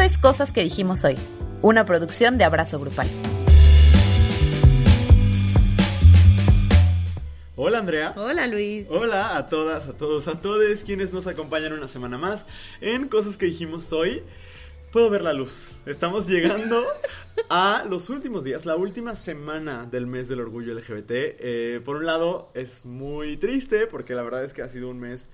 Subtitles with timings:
[0.00, 1.14] Esto es Cosas que dijimos hoy,
[1.60, 3.06] una producción de Abrazo Grupal.
[7.54, 8.14] Hola Andrea.
[8.16, 8.86] Hola Luis.
[8.88, 12.46] Hola a todas, a todos, a todos quienes nos acompañan una semana más
[12.80, 14.22] en Cosas que dijimos hoy.
[14.90, 15.72] Puedo ver la luz.
[15.84, 16.82] Estamos llegando
[17.50, 21.10] a los últimos días, la última semana del mes del orgullo LGBT.
[21.10, 24.98] Eh, por un lado, es muy triste porque la verdad es que ha sido un
[24.98, 25.28] mes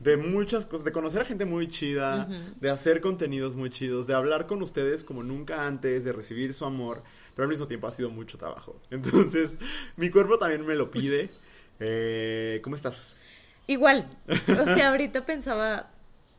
[0.00, 2.26] de muchas cosas, de conocer a gente muy chida,
[2.58, 6.64] de hacer contenidos muy chidos, de hablar con ustedes como nunca antes, de recibir su
[6.64, 7.02] amor,
[7.36, 8.80] pero al mismo tiempo ha sido mucho trabajo.
[8.90, 9.52] Entonces,
[9.96, 11.30] mi cuerpo también me lo pide.
[11.78, 13.16] Eh, ¿Cómo estás?
[13.66, 14.08] Igual.
[14.28, 15.90] O sea, ahorita pensaba,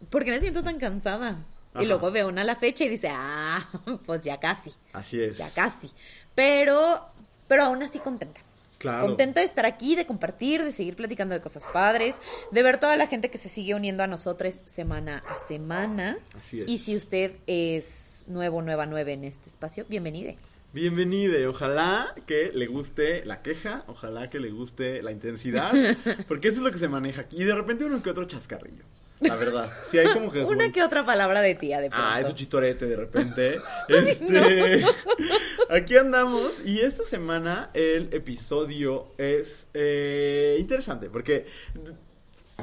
[0.09, 1.45] ¿por qué me siento tan cansada?
[1.79, 3.65] Y luego veo una la fecha y dice, ah,
[4.05, 4.73] pues ya casi.
[4.91, 5.37] Así es.
[5.37, 5.89] Ya casi.
[6.35, 7.05] Pero,
[7.47, 8.41] pero aún así contenta.
[8.81, 9.05] Claro.
[9.05, 12.97] Contenta de estar aquí, de compartir, de seguir platicando de cosas padres, de ver toda
[12.97, 16.17] la gente que se sigue uniendo a nosotros semana a semana.
[16.35, 16.67] Así es.
[16.67, 20.35] Y si usted es nuevo, nueva, nueve en este espacio, bienvenide.
[20.73, 25.71] Bienvenide, ojalá que le guste la queja, ojalá que le guste la intensidad,
[26.27, 27.39] porque eso es lo que se maneja aquí.
[27.39, 28.83] Y de repente uno que otro chascarrillo.
[29.21, 29.71] La verdad.
[29.89, 30.43] Sí, hay como que.
[30.43, 32.05] Una que otra palabra de tía, de pronto.
[32.07, 33.59] Ah, es un chistorete de repente.
[33.87, 34.83] Este.
[35.69, 36.53] Aquí andamos.
[36.65, 41.09] Y esta semana el episodio es eh, interesante.
[41.09, 41.45] Porque.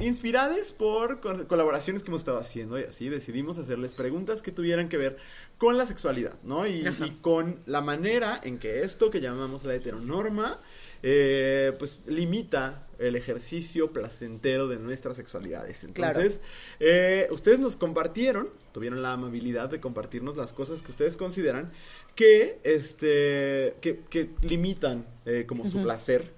[0.01, 4.95] Inspiradas por colaboraciones que hemos estado haciendo y así decidimos hacerles preguntas que tuvieran que
[4.95, 5.17] ver
[5.57, 6.65] con la sexualidad, ¿no?
[6.65, 10.57] Y, y con la manera en que esto que llamamos la heteronorma
[11.01, 15.83] eh, pues limita el ejercicio placentero de nuestras sexualidades.
[15.83, 16.39] Entonces,
[16.79, 21.71] eh, ustedes nos compartieron, tuvieron la amabilidad de compartirnos las cosas que ustedes consideran
[22.15, 26.33] que, este, que, limitan eh, como su placer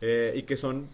[0.00, 0.88] y que son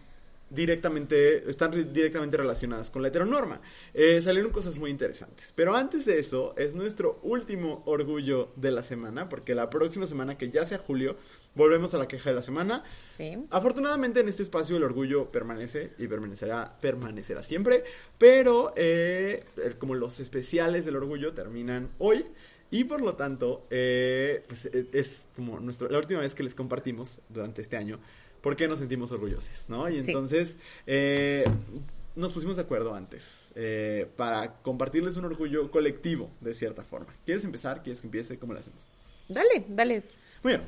[0.53, 3.61] directamente, están directamente relacionadas con la heteronorma.
[3.93, 5.51] Eh, salieron cosas muy interesantes.
[5.55, 10.37] Pero antes de eso, es nuestro último orgullo de la semana, porque la próxima semana,
[10.37, 11.17] que ya sea julio,
[11.55, 12.83] volvemos a la queja de la semana.
[13.09, 13.37] Sí.
[13.49, 17.83] Afortunadamente en este espacio el orgullo permanece y permanecerá, permanecerá siempre,
[18.17, 19.45] pero eh,
[19.79, 22.25] como los especiales del orgullo terminan hoy.
[22.71, 27.21] Y por lo tanto, eh, pues, es como nuestro, la última vez que les compartimos
[27.29, 27.99] durante este año
[28.43, 29.89] por qué nos sentimos orgullosos, ¿no?
[29.89, 31.45] Y entonces eh,
[32.15, 37.15] nos pusimos de acuerdo antes eh, para compartirles un orgullo colectivo, de cierta forma.
[37.25, 37.81] ¿Quieres empezar?
[37.83, 38.37] ¿Quieres que empiece?
[38.37, 38.89] ¿Cómo lo hacemos?
[39.29, 40.03] Dale, dale.
[40.43, 40.63] Muy bien.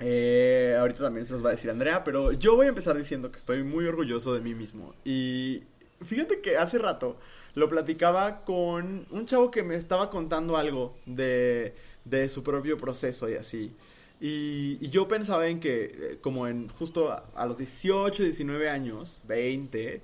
[0.00, 3.30] Eh, ahorita también se los va a decir Andrea, pero yo voy a empezar diciendo
[3.30, 4.94] que estoy muy orgulloso de mí mismo.
[5.04, 5.62] Y
[6.02, 7.18] fíjate que hace rato
[7.54, 11.74] lo platicaba con un chavo que me estaba contando algo de,
[12.04, 13.74] de su propio proceso y así.
[14.20, 20.02] Y, yo pensaba en que, eh, como en justo a, los 18, 19 años, 20,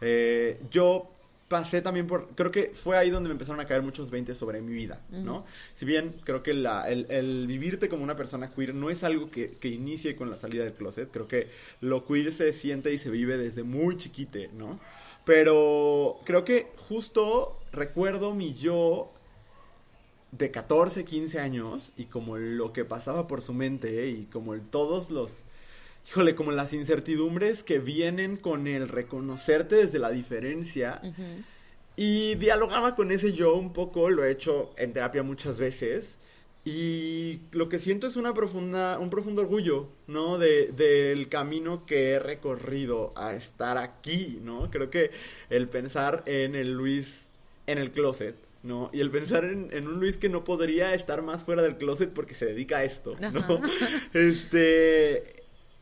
[0.00, 1.10] eh, yo
[1.48, 4.60] pasé también por, creo que fue ahí donde me empezaron a caer muchos 20 sobre
[4.60, 5.44] mi vida, ¿no?
[5.74, 9.52] Si bien creo que la, el, vivirte como una persona queer no es algo que,
[9.52, 11.48] que, inicie con la salida del closet, creo que
[11.80, 14.80] lo queer se siente y se vive desde muy chiquite, ¿no?
[15.24, 19.12] Pero creo que justo recuerdo mi yo
[20.32, 25.10] de 14, 15 años y como lo que pasaba por su mente y como todos
[25.10, 25.44] los,
[26.08, 31.00] híjole, como las incertidumbres que vienen con el reconocerte desde la diferencia.
[31.96, 36.18] Y dialogaba con ese yo un poco, lo he hecho en terapia muchas veces.
[36.64, 40.36] Y lo que siento es una profunda, un profundo orgullo, ¿no?
[40.36, 44.68] De, del camino que he recorrido a estar aquí, ¿no?
[44.70, 45.12] Creo que
[45.48, 47.28] el pensar en el Luis
[47.68, 48.90] en el closet ¿no?
[48.92, 52.34] Y el pensar en, un Luis que no podría estar más fuera del closet porque
[52.34, 53.60] se dedica a esto, ¿no?
[54.12, 55.35] Este,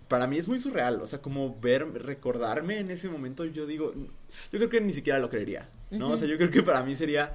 [0.09, 3.92] para mí es muy surreal, o sea, como ver, recordarme en ese momento, yo digo,
[3.94, 6.10] yo creo que ni siquiera lo creería, ¿no?
[6.10, 7.34] O sea, yo creo que para mí sería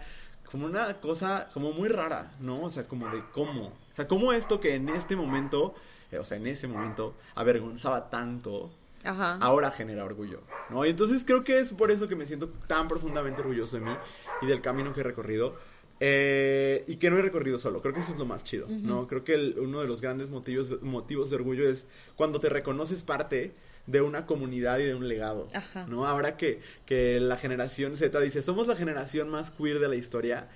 [0.52, 2.62] como una cosa como muy rara, ¿no?
[2.64, 5.76] O sea, como de cómo, o sea, cómo esto que en este momento,
[6.12, 8.72] eh, o sea, en ese momento avergonzaba tanto,
[9.04, 10.86] ahora genera orgullo, ¿no?
[10.86, 13.96] Y entonces creo que es por eso que me siento tan profundamente orgulloso de mí
[14.42, 15.56] y del camino que he recorrido.
[16.02, 19.08] Eh, y que no he recorrido solo, creo que eso es lo más chido, ¿no?
[19.08, 23.52] Creo que uno de los grandes motivos, motivos de orgullo es cuando te reconoces parte
[23.86, 25.50] de una comunidad y de un legado,
[25.88, 26.08] ¿no?
[26.08, 30.48] Ahora que, que la generación Z dice, somos la generación más queer de la historia,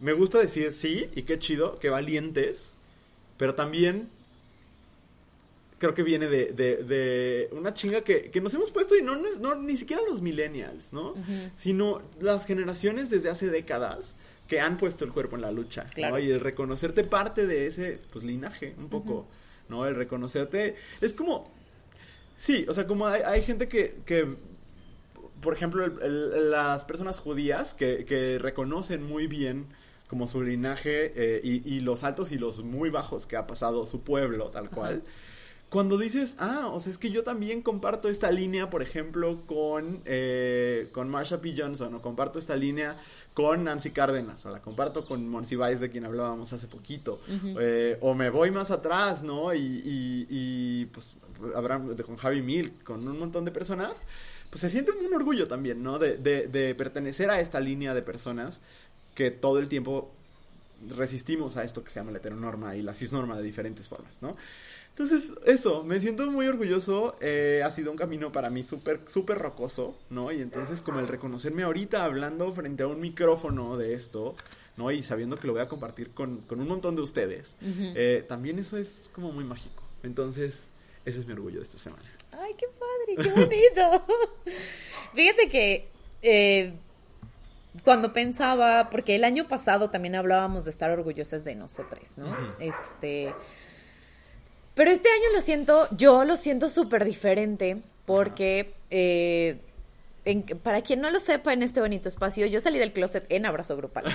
[0.00, 2.72] me gusta decir sí, y qué chido, qué valientes,
[3.38, 4.10] pero también
[5.78, 9.54] creo que viene de, de, una chinga que, que, nos hemos puesto y no, no,
[9.54, 11.14] ni siquiera los millennials, ¿no?
[11.56, 14.14] Sino las generaciones desde hace décadas
[14.50, 16.18] que han puesto el cuerpo en la lucha, ¿no?
[16.18, 19.28] Y el reconocerte parte de ese, pues, linaje, un poco,
[19.68, 19.86] ¿no?
[19.86, 21.48] El reconocerte, es como,
[22.36, 24.26] sí, o sea, como hay, hay gente que, que
[25.40, 29.66] por ejemplo, las personas judías que, que reconocen muy bien
[30.08, 33.86] como su linaje eh, y, y, los altos y los muy bajos que ha pasado
[33.86, 35.04] su pueblo, tal cual.
[35.68, 40.02] Cuando dices, ah, o sea, es que yo también comparto esta línea, por ejemplo, con,
[40.04, 41.54] eh, con Marsha P.
[41.56, 42.96] Johnson, o comparto esta línea
[43.34, 47.20] con Nancy Cárdenas, o la comparto con Monsiváis, de quien hablábamos hace poquito,
[47.60, 49.54] eh, o me voy más atrás, ¿no?
[49.54, 51.14] Y, y, y pues,
[51.54, 54.02] habrá, con Harry Milk, con un montón de personas,
[54.50, 55.98] pues se siente un orgullo también, ¿no?
[55.98, 58.60] De, de, de pertenecer a esta línea de personas
[59.14, 60.12] que todo el tiempo
[60.88, 64.36] resistimos a esto que se llama la heteronorma y la cisnorma de diferentes formas, ¿no?
[64.90, 67.16] Entonces, eso, me siento muy orgulloso.
[67.20, 70.30] Eh, ha sido un camino para mí súper, súper rocoso, ¿no?
[70.30, 74.34] Y entonces, como el reconocerme ahorita hablando frente a un micrófono de esto,
[74.76, 74.90] ¿no?
[74.90, 78.58] Y sabiendo que lo voy a compartir con, con un montón de ustedes, eh, también
[78.58, 79.82] eso es como muy mágico.
[80.02, 80.68] Entonces,
[81.04, 82.04] ese es mi orgullo de esta semana.
[82.32, 83.22] ¡Ay, qué padre!
[83.22, 84.04] ¡Qué bonito!
[85.14, 85.88] Fíjate que.
[86.22, 86.74] Eh,
[87.84, 92.26] cuando pensaba, porque el año pasado también hablábamos de estar orgullosas de nosotros, ¿no?
[92.58, 93.32] Este,
[94.80, 99.58] pero este año lo siento, yo lo siento súper diferente, porque eh,
[100.24, 103.44] en, para quien no lo sepa en este bonito espacio, yo salí del closet en
[103.44, 104.06] abrazo grupal.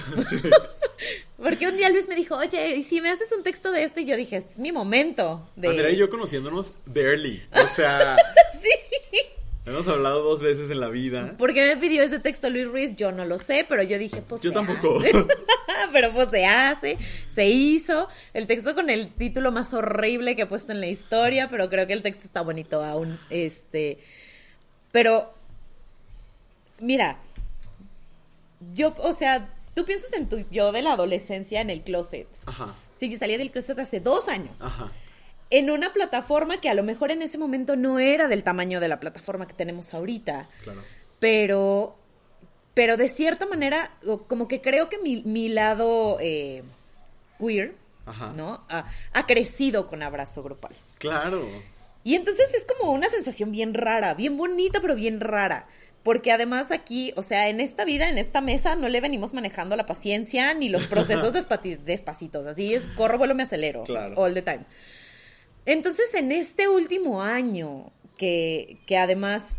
[1.37, 3.99] Porque un día Luis me dijo, oye, ¿y si me haces un texto de esto?
[3.99, 5.47] Y yo dije, es mi momento.
[5.55, 5.67] De...
[5.67, 7.43] Andrea y yo conociéndonos barely.
[7.51, 8.17] O sea.
[8.61, 8.69] sí.
[9.65, 11.35] Hemos hablado dos veces en la vida.
[11.37, 12.95] ¿Por qué me pidió ese texto Luis Ruiz?
[12.95, 14.41] Yo no lo sé, pero yo dije, pues.
[14.43, 14.99] Yo tampoco.
[15.91, 18.07] pero pues se hace, se hizo.
[18.33, 21.87] El texto con el título más horrible que he puesto en la historia, pero creo
[21.87, 23.19] que el texto está bonito aún.
[23.31, 23.97] Este.
[24.91, 25.33] Pero.
[26.79, 27.17] Mira.
[28.73, 32.27] Yo, o sea, tú piensas en tu yo de la adolescencia en el closet.
[32.45, 32.75] Ajá.
[32.93, 34.61] Sí, yo salí del closet hace dos años.
[34.61, 34.91] Ajá
[35.57, 38.89] en una plataforma que a lo mejor en ese momento no era del tamaño de
[38.89, 40.49] la plataforma que tenemos ahorita.
[40.63, 40.81] Claro.
[41.19, 41.95] Pero,
[42.73, 43.91] pero de cierta manera,
[44.27, 46.61] como que creo que mi, mi lado eh,
[47.39, 47.75] queer,
[48.35, 48.65] ¿no?
[48.67, 50.73] Ha, ha, crecido con abrazo grupal.
[50.97, 51.47] Claro.
[52.03, 55.67] Y entonces es como una sensación bien rara, bien bonita, pero bien rara.
[56.03, 59.75] Porque además aquí, o sea, en esta vida, en esta mesa, no le venimos manejando
[59.77, 61.33] la paciencia ni los procesos
[61.85, 62.45] despacitos.
[62.45, 63.85] Así es, corro, vuelo, me acelero.
[63.85, 64.13] Claro.
[64.17, 64.65] All the time.
[65.65, 69.57] Entonces, en este último año, que, que además,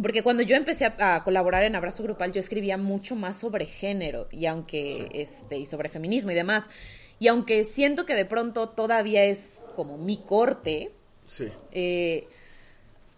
[0.00, 4.28] porque cuando yo empecé a, colaborar en Abrazo Grupal, yo escribía mucho más sobre género
[4.30, 6.70] y aunque, este, y sobre feminismo y demás,
[7.18, 10.90] y aunque siento que de pronto todavía es como mi corte,
[11.26, 11.48] sí.
[11.72, 12.26] Eh,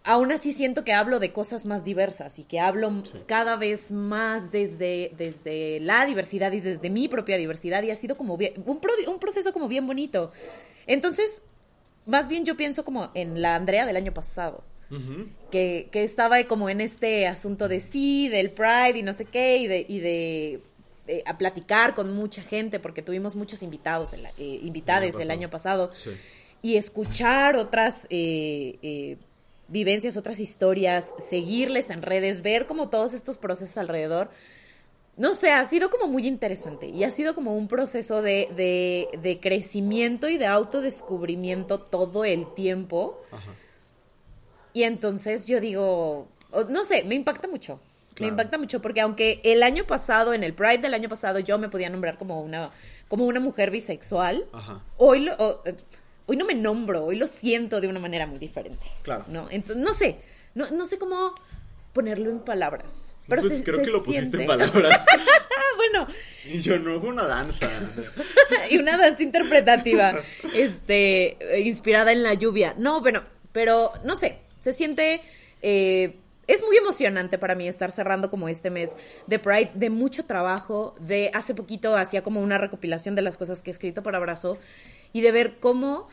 [0.03, 2.91] aún así siento que hablo de cosas más diversas y que hablo
[3.25, 8.17] cada vez más desde, desde la diversidad y desde mi propia diversidad y ha sido
[8.17, 10.31] como bien, un, un proceso como bien bonito.
[10.85, 11.41] Entonces,
[12.05, 14.63] más bien yo pienso como en la Andrea del año pasado.
[15.49, 19.57] que, que, estaba como en este asunto de sí, del Pride y no sé qué,
[19.57, 20.61] y de, y de,
[21.25, 25.91] a platicar con mucha gente, porque tuvimos muchos invitados, el, eh, invitades el año pasado,
[26.61, 29.17] y escuchar otras eh, eh,
[29.67, 34.29] vivencias, otras historias, seguirles en redes, ver como todos estos procesos alrededor
[35.15, 39.19] no sé, ha sido como muy interesante y ha sido como un proceso de, de,
[39.21, 43.21] de crecimiento y de autodescubrimiento todo el tiempo.
[43.31, 43.53] Ajá.
[44.73, 46.27] Y entonces yo digo,
[46.69, 47.79] no sé, me impacta mucho.
[48.19, 51.57] Me impacta mucho porque aunque el año pasado, en el Pride del año pasado, yo
[51.57, 52.69] me podía nombrar como una,
[53.07, 54.83] como una mujer bisexual, Ajá.
[54.97, 55.63] hoy lo,
[56.27, 58.85] hoy no me nombro, hoy lo siento de una manera muy diferente.
[59.01, 59.25] Claro.
[59.29, 59.47] ¿no?
[59.49, 60.19] Entonces, no sé,
[60.53, 61.33] no, no sé cómo
[61.91, 63.12] ponerlo en palabras.
[63.27, 64.99] Pero pues creo que lo pusiste en palabras.
[65.75, 66.07] bueno.
[66.45, 67.69] Y yo no fue una danza.
[68.69, 70.19] y una danza interpretativa,
[70.53, 72.75] este, inspirada en la lluvia.
[72.77, 75.21] No, bueno, pero no sé, se siente,
[75.61, 76.15] eh,
[76.47, 80.95] es muy emocionante para mí estar cerrando como este mes de Pride, de mucho trabajo,
[80.99, 84.57] de hace poquito hacía como una recopilación de las cosas que he escrito para Abrazo
[85.13, 86.09] y de ver cómo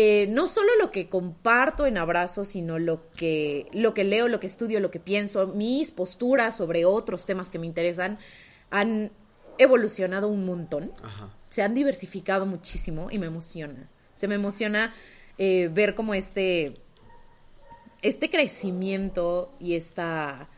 [0.00, 4.38] eh, no solo lo que comparto en abrazo, sino lo que, lo que leo, lo
[4.38, 8.16] que estudio, lo que pienso, mis posturas sobre otros temas que me interesan,
[8.70, 9.10] han
[9.58, 10.92] evolucionado un montón.
[11.50, 13.90] Se han diversificado muchísimo y me emociona.
[14.14, 14.94] Se me emociona
[15.36, 16.76] eh, ver como este,
[18.00, 20.48] este crecimiento y esta,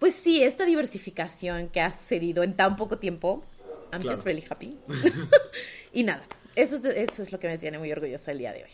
[0.00, 3.44] pues sí, esta diversificación que ha sucedido en tan poco tiempo.
[3.92, 4.76] I'm just really happy.
[5.92, 6.26] y nada,
[6.62, 8.70] eso es, eso es lo que me tiene muy orgullosa el día de hoy.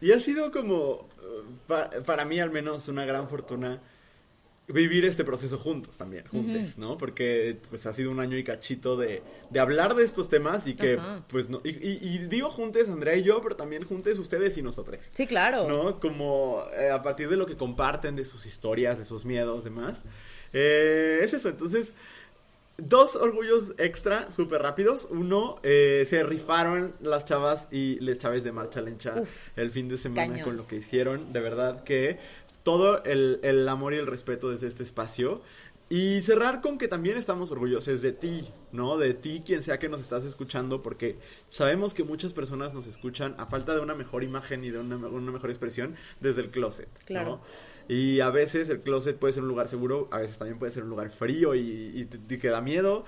[0.00, 1.08] Y ha sido como,
[2.04, 3.80] para mí al menos, una gran fortuna
[4.66, 6.96] vivir este proceso juntos también, juntos, ¿no?
[6.96, 10.74] Porque pues ha sido un año y cachito de, de hablar de estos temas y
[10.74, 10.98] que
[11.28, 15.00] pues no, y, digo juntos Andrea y yo, pero también juntos ustedes y nosotros.
[15.12, 15.68] Sí, claro.
[15.68, 16.00] ¿No?
[16.00, 20.02] Como eh, a partir de lo que comparten, de sus historias, de sus miedos, demás.
[20.54, 21.92] Eh, es eso, entonces
[22.76, 25.06] Dos orgullos extra, súper rápidos.
[25.10, 29.88] Uno, eh, se rifaron las chavas y les chaves de Marcha Lencha Uf, el fin
[29.88, 30.44] de semana cañón.
[30.44, 31.32] con lo que hicieron.
[31.32, 32.18] De verdad que
[32.64, 35.40] todo el, el amor y el respeto desde este espacio.
[35.90, 38.96] Y cerrar con que también estamos orgullosos de ti, ¿no?
[38.96, 41.16] De ti, quien sea que nos estás escuchando, porque
[41.50, 44.96] sabemos que muchas personas nos escuchan a falta de una mejor imagen y de una,
[44.96, 47.42] una mejor expresión desde el closet, ¿no?
[47.88, 50.84] Y a veces el closet puede ser un lugar seguro, a veces también puede ser
[50.84, 53.04] un lugar frío y, y que da miedo.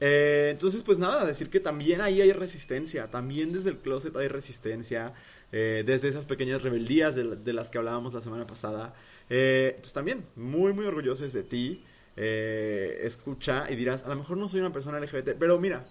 [0.00, 4.28] Eh, entonces, pues nada, decir que también ahí hay resistencia, también desde el closet hay
[4.28, 5.14] resistencia,
[5.52, 8.94] eh, desde esas pequeñas rebeldías de las que hablábamos la semana pasada.
[9.30, 11.84] Eh, entonces también, muy, muy orgullosos de ti.
[12.18, 15.86] Eh, escucha y dirás, a lo mejor no soy una persona LGBT, pero mira,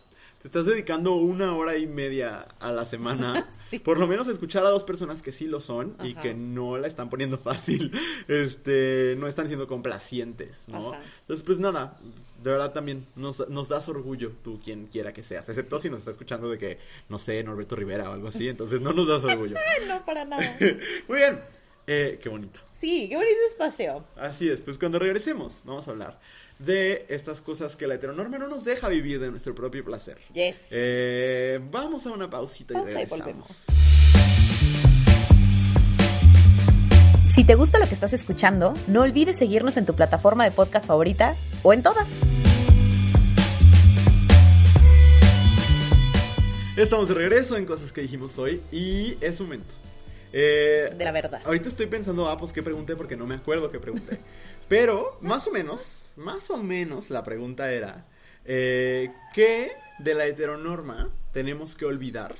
[0.45, 3.79] estás dedicando una hora y media a la semana, Sí.
[3.79, 6.87] por lo menos escuchar a dos personas que sí lo son y que no la
[6.87, 7.91] están poniendo fácil,
[8.27, 10.93] este, no están siendo complacientes, ¿no?
[10.93, 11.01] Ajá.
[11.21, 11.97] Entonces, pues nada,
[12.43, 15.99] de verdad también nos, nos das orgullo tú, quien quiera que seas, excepto si nos
[15.99, 19.23] está escuchando de que, no sé, Norberto Rivera o algo así, entonces no nos das
[19.23, 19.55] orgullo.
[19.87, 20.57] No, para nada.
[21.07, 21.39] Muy bien,
[21.87, 22.59] eh, qué bonito.
[22.71, 24.03] Sí, qué bonito espacio.
[24.15, 26.19] Así es, pues cuando regresemos vamos a hablar
[26.59, 30.17] de estas cosas que la heteronorma no nos deja vivir de nuestro propio placer.
[30.33, 30.67] Yes.
[30.71, 33.65] Eh, vamos a una pausita y Pausa y regresamos.
[37.33, 40.87] Si te gusta lo que estás escuchando, no olvides seguirnos en tu plataforma de podcast
[40.87, 42.07] favorita o en todas.
[46.77, 49.75] Estamos de regreso en cosas que dijimos hoy y es momento.
[50.33, 51.41] Eh, De la verdad.
[51.45, 54.19] Ahorita estoy pensando, ah, pues qué pregunté porque no me acuerdo qué pregunté.
[54.67, 58.05] Pero, más o menos, más o menos la pregunta era,
[58.45, 62.35] eh, ¿qué de la heteronorma tenemos que olvidar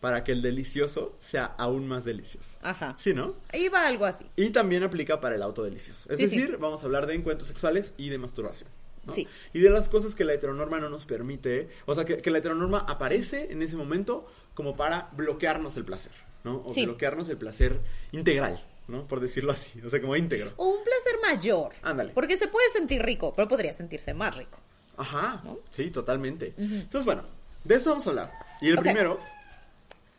[0.00, 2.58] para que el delicioso sea aún más delicioso?
[2.62, 2.94] Ajá.
[2.98, 3.34] ¿Sí, no?
[3.52, 4.26] Iba algo así.
[4.36, 6.08] Y también aplica para el autodelicioso.
[6.10, 6.38] Es Sí, sí.
[6.38, 8.70] decir, vamos a hablar de encuentros sexuales y de masturbación.
[9.04, 9.12] ¿no?
[9.14, 9.26] Sí.
[9.54, 12.38] Y de las cosas que la heteronorma no nos permite, o sea, que, que la
[12.38, 16.12] heteronorma aparece en ese momento como para bloquearnos el placer,
[16.44, 16.62] ¿no?
[16.66, 16.84] O Sí.
[16.84, 17.80] bloquearnos el placer
[18.12, 19.06] integral, ¿no?
[19.08, 20.52] Por decirlo así, o sea, como íntegro.
[20.56, 21.72] O un placer mayor.
[21.82, 22.12] Ándale.
[22.12, 24.58] Porque se puede sentir rico, pero podría sentirse más rico.
[24.96, 25.58] Ajá, ¿No?
[25.70, 26.52] sí, totalmente.
[26.58, 27.22] Entonces, bueno,
[27.64, 28.32] de eso vamos a hablar.
[28.60, 29.18] Y el primero,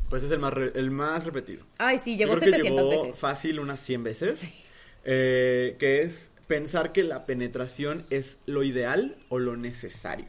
[0.10, 1.66] pues es el más, re- el más repetido.
[1.78, 3.20] Ay, sí, Yo llegó creo que 700 llegó veces.
[3.20, 4.50] fácil unas 100 veces.
[5.06, 10.26] eh, que es pensar que la penetración es lo ideal o lo necesario.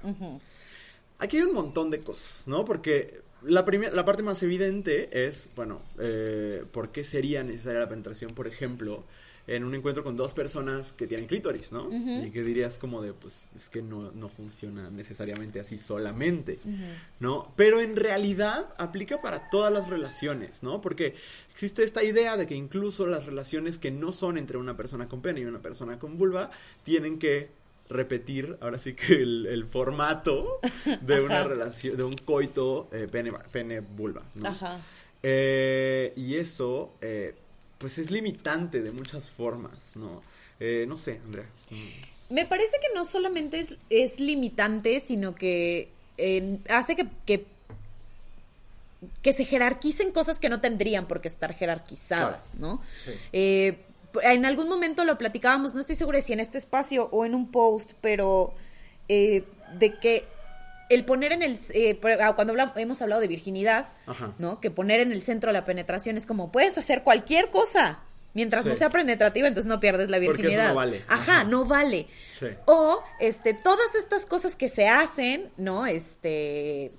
[1.18, 2.64] Aquí hay un montón de cosas, ¿no?
[2.64, 8.34] Porque la, la parte más evidente es, bueno, eh, ¿por qué sería necesaria la penetración,
[8.34, 9.04] por ejemplo,
[9.46, 11.88] en un encuentro con dos personas que tienen clítoris, ¿no?
[12.24, 16.58] Y que dirías como de, pues, es que no, no funciona necesariamente así solamente,
[17.18, 17.52] ¿no?
[17.56, 20.80] Pero en realidad aplica para todas las relaciones, ¿no?
[20.80, 21.16] Porque
[21.50, 25.22] existe esta idea de que incluso las relaciones que no son entre una persona con
[25.22, 26.50] pene y una persona con vulva
[26.84, 27.50] tienen que
[27.88, 30.60] repetir ahora sí que el, el formato
[31.02, 31.48] de una Ajá.
[31.48, 34.48] relación, de un coito eh, pene, pene vulva, ¿no?
[34.48, 34.80] Ajá.
[35.22, 37.34] Eh, y eso, eh,
[37.78, 40.22] pues es limitante de muchas formas, ¿no?
[40.58, 41.46] Eh, no sé, Andrea.
[42.30, 47.46] Me parece que no solamente es, es limitante, sino que eh, hace que, que,
[49.22, 52.82] que se jerarquicen cosas que no tendrían por qué estar jerarquizadas, ¿no?
[52.96, 53.12] Sí.
[54.22, 57.50] En algún momento lo platicábamos, no estoy segura si en este espacio o en un
[57.50, 58.54] post, pero
[59.08, 59.44] eh,
[59.78, 60.24] de que
[60.90, 61.56] el poner en el...
[61.74, 64.32] eh, ah, cuando hablamos- hemos hablado de virginidad, Ajá.
[64.38, 64.60] ¿no?
[64.60, 68.00] Que poner en el centro la penetración es como, puedes hacer cualquier cosa.
[68.34, 68.68] Mientras Sí.
[68.70, 70.68] no sea penetrativa, entonces no pierdes la Porque eso virginidad.
[70.70, 71.02] no vale.
[71.08, 71.44] Ajá, Ajá.
[71.44, 72.06] no vale.
[72.32, 72.46] Sí.
[72.64, 75.86] O, este, todas estas cosas que se hacen, ¿no?
[75.86, 76.92] Este,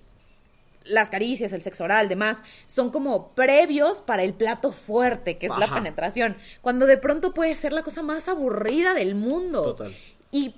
[0.86, 5.58] las caricias, el sexo oral, demás, son como previos para el plato fuerte, que es
[5.58, 6.36] la penetración.
[6.62, 9.64] Cuando de pronto puede ser la cosa más aburrida del mundo.
[9.64, 9.94] Total.
[10.32, 10.56] Y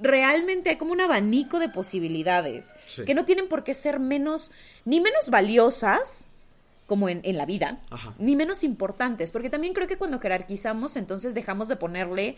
[0.00, 3.04] realmente hay como un abanico de posibilidades Sí.
[3.04, 4.50] que no tienen por qué ser menos,
[4.84, 6.26] ni menos valiosas,
[6.86, 8.12] como en, en la vida, Ajá.
[8.18, 12.36] ni menos importantes, porque también creo que cuando jerarquizamos, entonces dejamos de ponerle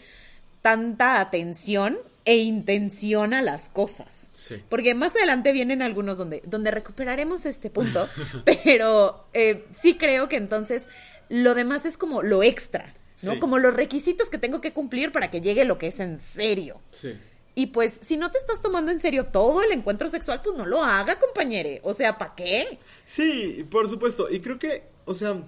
[0.63, 4.31] tanta atención e intención a las cosas.
[4.33, 4.63] Sí.
[4.69, 8.09] Porque más adelante vienen algunos donde, donde recuperaremos este punto,
[8.45, 10.89] pero eh, sí creo que entonces
[11.29, 13.35] lo demás es como lo extra, ¿no?
[13.35, 13.41] Sí.
[13.41, 16.81] Como los requisitos que tengo que cumplir para que llegue lo que es en serio.
[16.91, 17.15] Sí.
[17.57, 20.67] Y pues, si no te estás tomando en serio todo el encuentro sexual, pues no
[20.67, 21.81] lo haga, compañere.
[21.85, 22.79] O sea, ¿para qué?
[23.05, 24.29] Sí, por supuesto.
[24.29, 25.41] Y creo que, o sea,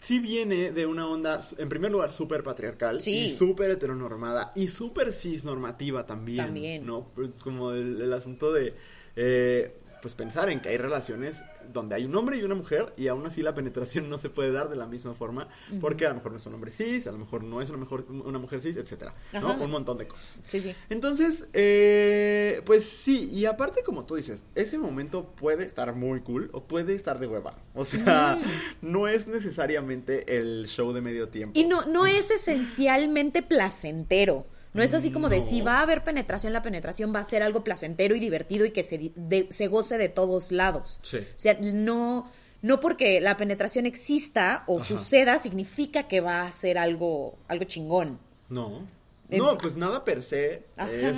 [0.00, 3.00] sí viene de una onda, en primer lugar, súper patriarcal.
[3.00, 3.12] Sí.
[3.12, 4.52] Y súper heteronormada.
[4.56, 6.44] Y súper cisnormativa también.
[6.46, 6.86] También.
[6.86, 7.08] ¿No?
[7.14, 8.74] Pues, Como el, el asunto de.
[9.16, 13.08] eh, pues pensar en que hay relaciones donde hay un hombre y una mujer y
[13.08, 15.48] aún así la penetración no se puede dar de la misma forma
[15.80, 17.78] porque a lo mejor no es un hombre cis, a lo mejor no es una,
[17.78, 19.54] mejor, una mujer cis, etcétera, ¿no?
[19.54, 20.42] Un montón de cosas.
[20.46, 20.74] Sí, sí.
[20.88, 26.50] Entonces, eh, pues sí, y aparte como tú dices, ese momento puede estar muy cool
[26.52, 27.54] o puede estar de hueva.
[27.74, 28.38] O sea,
[28.82, 31.58] no es necesariamente el show de medio tiempo.
[31.58, 34.46] Y no, no es esencialmente placentero.
[34.72, 35.46] No es así como de No.
[35.46, 38.70] si va a haber penetración, la penetración va a ser algo placentero y divertido y
[38.70, 41.00] que se, de- se goce de todos lados.
[41.02, 41.18] Sí.
[41.18, 42.30] O sea, no,
[42.62, 44.86] no porque la penetración exista o Ajá.
[44.86, 48.18] suceda significa que va a ser algo, algo chingón.
[48.48, 48.86] No.
[49.28, 50.90] Eh, No, pues nada per se Ajá.
[50.92, 51.16] es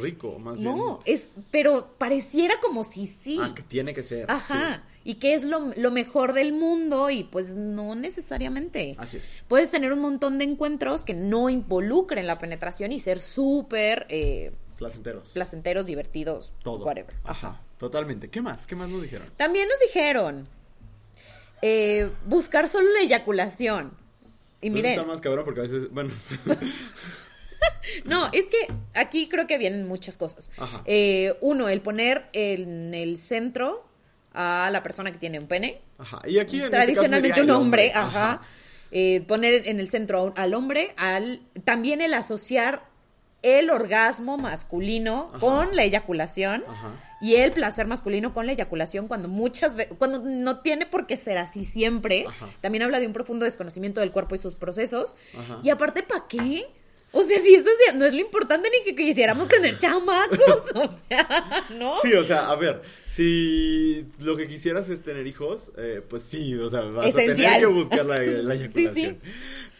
[0.00, 1.16] rico, más No, bien.
[1.16, 3.38] es, pero pareciera como si sí.
[3.40, 4.30] Ah, que tiene que ser.
[4.30, 4.82] Ajá.
[5.04, 8.92] Y que es lo, lo mejor del mundo y pues no necesariamente.
[8.92, 8.96] sí.
[8.98, 9.44] Así es.
[9.48, 14.52] Puedes tener un montón de encuentros que no involucren la penetración y ser súper eh,
[14.76, 15.30] Placenteros.
[15.30, 16.84] placenteros, divertidos, Todo.
[16.84, 17.14] whatever.
[17.24, 17.60] Ajá.
[17.78, 18.30] Totalmente.
[18.30, 18.66] ¿Qué más?
[18.66, 19.28] ¿Qué más nos dijeron?
[19.36, 20.46] También nos dijeron
[21.62, 23.92] eh, buscar solo la eyaculación.
[24.60, 26.12] Y miren, Está más cabrón porque a veces, bueno.
[28.04, 30.50] no, es que aquí creo que vienen muchas cosas.
[30.56, 30.82] Ajá.
[30.84, 33.84] Eh, uno, el poner en el centro
[34.34, 35.80] a la persona que tiene un pene.
[35.98, 36.20] Ajá.
[36.26, 38.40] Y aquí en este tradicionalmente caso un hombre, ajá.
[38.90, 42.90] Eh, poner en el centro al hombre, al también el asociar
[43.42, 45.40] el orgasmo masculino Ajá.
[45.40, 46.90] con la eyaculación Ajá.
[47.20, 51.16] y el placer masculino con la eyaculación cuando muchas veces, cuando no tiene por qué
[51.16, 52.26] ser así siempre.
[52.28, 52.46] Ajá.
[52.60, 55.16] También habla de un profundo desconocimiento del cuerpo y sus procesos.
[55.38, 55.58] Ajá.
[55.62, 56.66] Y aparte, ¿para qué?
[57.12, 60.38] O sea, si eso es- no es lo importante ni que quisiéramos tener chamacos,
[60.74, 61.94] o sea, ¿no?
[62.02, 62.80] Sí, o sea, a ver,
[63.14, 67.60] si lo que quisieras es tener hijos, eh, pues sí, o sea, vas a tener
[67.60, 69.18] que buscar la, la Sí, eyaculación.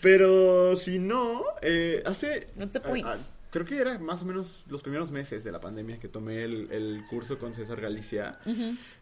[0.02, 2.48] Pero si no, eh, hace...
[2.58, 3.06] The point?
[3.06, 3.18] ah, ah,
[3.50, 6.70] creo que era más o menos los primeros meses de la pandemia que tomé el,
[6.72, 8.38] el curso con César Galicia.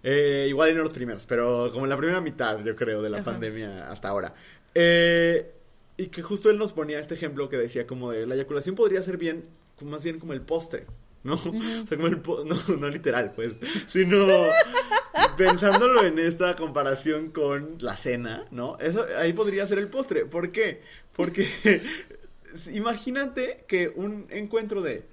[0.05, 3.11] Eh, igual y no los primeros, pero como en la primera mitad, yo creo, de
[3.11, 4.33] la pandemia hasta ahora.
[4.77, 5.51] Eh,
[5.97, 9.03] y que justo él nos ponía este ejemplo que decía como de la eyaculación podría
[9.03, 9.45] ser bien,
[9.81, 10.87] más bien como el postre,
[11.23, 11.35] ¿no?
[11.85, 13.55] O sea, como el po- no, no literal, pues,
[13.89, 14.27] sino
[15.37, 18.79] pensándolo en esta comparación con la cena, ¿no?
[18.79, 20.25] Eso ahí podría ser el postre.
[20.27, 20.83] ¿Por qué?
[21.15, 21.49] Porque
[22.73, 25.05] imagínate que un encuentro de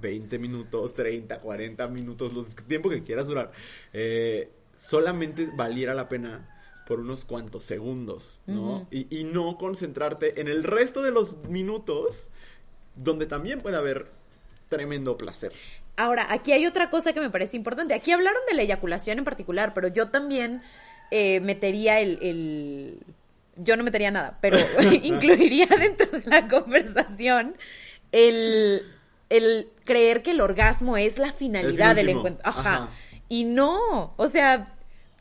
[0.00, 3.52] 20 minutos, 30, 40 minutos, los tiempo que quieras durar,
[3.92, 6.48] eh, solamente valiera la pena
[6.86, 8.86] por unos cuantos segundos, ¿no?
[8.90, 12.30] Y, y no concentrarte en el resto de los minutos
[12.96, 14.10] donde también puede haber
[14.72, 15.52] tremendo placer.
[15.96, 17.94] Ahora, aquí hay otra cosa que me parece importante.
[17.94, 20.62] Aquí hablaron de la eyaculación en particular, pero yo también
[21.10, 22.98] eh, metería el, el-
[23.56, 24.58] Yo no metería nada, pero
[25.02, 27.54] incluiría dentro de la conversación
[28.10, 28.82] el,
[29.28, 32.42] el creer que el orgasmo es la finalidad fin del encuentro.
[32.48, 32.60] Ajá.
[32.74, 32.88] Ajá.
[33.28, 34.74] Y no, o sea...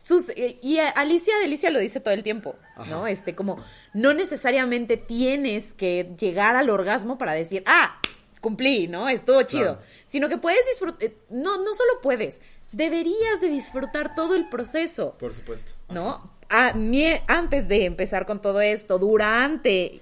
[0.04, 2.56] Sus, eh, y Alicia Alicia lo dice todo el tiempo,
[2.90, 3.06] ¿no?
[3.06, 8.01] Este, como, no necesariamente tienes que llegar al orgasmo para decir, ah,
[8.41, 9.08] cumplí, ¿no?
[9.08, 9.77] Estuvo chido.
[9.77, 9.82] Claro.
[10.08, 15.34] Sino que puedes disfrutar, no, no solo puedes, deberías de disfrutar todo el proceso, Por
[15.34, 15.73] supuesto.
[15.89, 16.32] ¿no?
[16.49, 20.01] A- mie- antes de empezar con todo esto, durante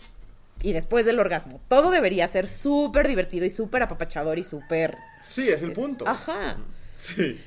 [0.62, 4.98] y después del orgasmo, todo debería ser súper divertido y súper apapachador y súper...
[5.24, 6.08] Sí, es el Es- punto.
[6.08, 6.58] ajá.
[7.00, 7.40] Sí.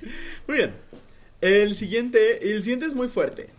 [0.47, 0.75] Muy bien.
[1.43, 3.51] El siguiente, el siguiente es muy fuerte.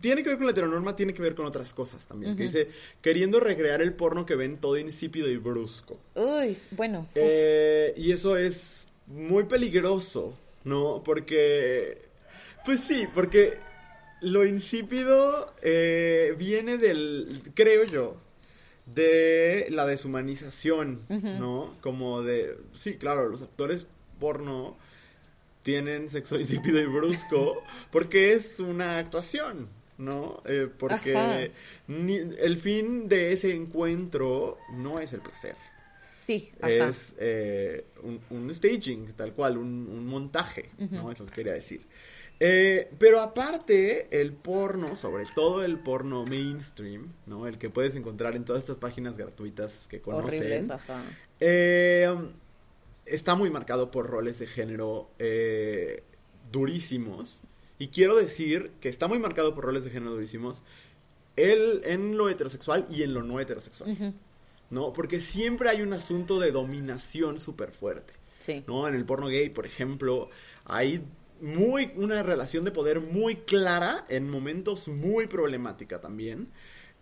[0.00, 2.36] Tiene que ver con la heteronorma, tiene que ver con otras cosas también.
[2.36, 2.68] Que dice,
[3.00, 5.98] queriendo recrear el porno que ven todo insípido y brusco.
[6.14, 7.06] Uy, bueno.
[7.14, 11.02] Eh, y eso es muy peligroso, ¿no?
[11.04, 12.02] Porque,
[12.64, 13.58] pues sí, porque
[14.20, 18.16] lo insípido eh, viene del, creo yo,
[18.94, 21.76] de la deshumanización, ¿no?
[21.80, 23.86] Como de, sí, claro, los actores
[24.18, 24.76] porno
[25.62, 30.42] tienen sexo insípido y brusco porque es una actuación, ¿no?
[30.46, 31.52] Eh, porque
[31.88, 35.56] ni- el fin de ese encuentro no es el placer
[36.18, 36.88] Sí, ajá.
[36.88, 41.10] es eh, un, un staging, tal cual, un, un montaje, ¿no?
[41.10, 41.80] Es lo que quería decir.
[42.40, 47.46] Eh, pero aparte, el porno, sobre todo el porno mainstream, ¿no?
[47.48, 50.68] El que puedes encontrar en todas estas páginas gratuitas que conocen.
[51.40, 52.08] Eh,
[53.06, 56.02] está muy marcado por roles de género eh,
[56.52, 57.40] durísimos.
[57.78, 60.62] Y quiero decir que está muy marcado por roles de género durísimos
[61.36, 64.14] el, en lo heterosexual y en lo no heterosexual.
[64.70, 64.92] ¿no?
[64.92, 68.64] Porque siempre hay un asunto de dominación súper fuerte, Sí.
[68.66, 68.86] ¿no?
[68.86, 70.28] En el porno gay, por ejemplo,
[70.64, 71.02] hay
[71.40, 76.48] muy, una relación de poder muy clara, en momentos muy problemática también,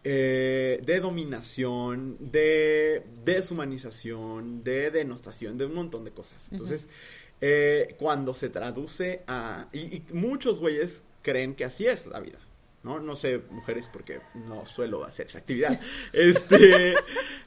[0.05, 6.49] eh, de dominación, de deshumanización, de denostación, de un montón de cosas.
[6.53, 6.89] Entonces,
[7.41, 9.69] eh, cuando se traduce a...
[9.73, 12.39] Y, y muchos güeyes creen que así es la vida.
[12.87, 13.01] ¿no?
[13.01, 15.79] No sé, mujeres, porque no suelo hacer esa actividad.
[16.13, 16.95] Este,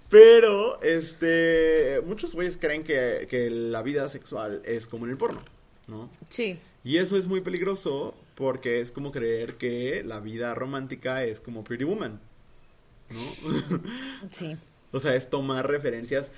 [0.09, 5.41] pero, este, muchos güeyes creen que, que la vida sexual es como en el porno,
[5.87, 6.09] ¿no?
[6.29, 6.59] Sí.
[6.83, 11.63] Y eso es muy peligroso porque es como creer que la vida romántica es como
[11.63, 12.19] Pretty Woman,
[13.09, 13.79] ¿no?
[14.31, 14.57] Sí.
[14.91, 16.31] o sea, es tomar referencias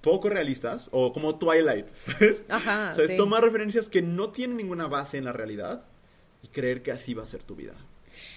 [0.00, 2.40] poco realistas o como Twilight, ¿sabes?
[2.48, 3.16] Ajá, O sea, es sí.
[3.16, 5.84] tomar referencias que no tienen ninguna base en la realidad
[6.42, 7.72] y creer que así va a ser tu vida.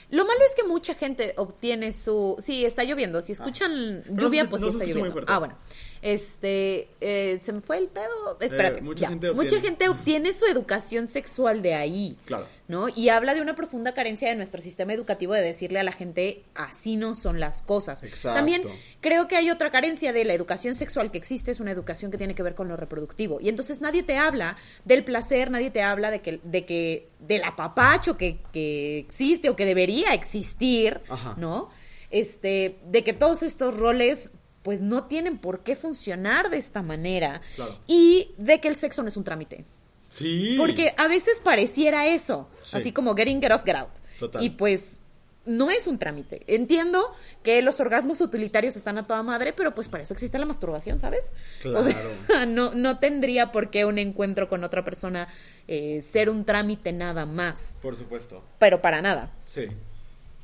[0.10, 2.36] Lo malo es que mucha gente obtiene su...
[2.40, 3.22] Sí, está lloviendo.
[3.22, 5.24] Si escuchan Pero lluvia, no pues no sí está lloviendo.
[5.28, 5.58] Ah, bueno.
[6.02, 8.38] Este, eh, se me fue el pedo.
[8.40, 8.80] Espérate.
[8.80, 9.10] Eh, mucha ya.
[9.10, 9.68] gente Mucha obtiene.
[9.68, 12.18] gente obtiene su educación sexual de ahí.
[12.26, 12.48] Claro.
[12.68, 12.90] ¿No?
[12.90, 16.44] Y habla de una profunda carencia de nuestro sistema educativo de decirle a la gente,
[16.54, 18.04] así no son las cosas.
[18.04, 18.36] Exacto.
[18.38, 18.62] También
[19.00, 22.18] creo que hay otra carencia de la educación sexual que existe, es una educación que
[22.18, 23.40] tiene que ver con lo reproductivo.
[23.40, 27.46] Y entonces nadie te habla del placer, nadie te habla de que, de que, del
[27.46, 31.36] apapacho que, que existe o que debería existir, Ajá.
[31.38, 31.70] ¿no?
[32.10, 34.32] Este, de que todos estos roles
[34.68, 37.40] pues no tienen por qué funcionar de esta manera.
[37.56, 37.80] Claro.
[37.88, 39.64] Y de que el sexo no es un trámite.
[40.10, 40.56] Sí.
[40.58, 42.78] Porque a veces pareciera eso, Sí.
[42.78, 43.90] así como getting, get off, get out.
[44.20, 44.44] Total.
[44.44, 45.00] Y pues
[45.46, 46.44] no es un trámite.
[46.48, 50.46] Entiendo que los orgasmos utilitarios están a toda madre, pero pues para eso existe la
[50.46, 51.32] masturbación, ¿sabes?
[51.66, 51.94] O sea,
[52.28, 52.46] Claro.
[52.48, 55.30] no, no tendría por qué un encuentro con otra persona
[55.68, 58.44] eh, ser un trámite nada más, Por supuesto.
[58.60, 59.32] pero para nada.
[59.46, 59.68] Sí.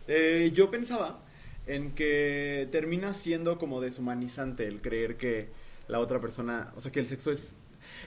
[0.08, 1.20] Eh, yo pensaba
[1.68, 5.50] en que termina siendo como deshumanizante el creer que
[5.88, 7.56] la otra persona, o sea, que el sexo es,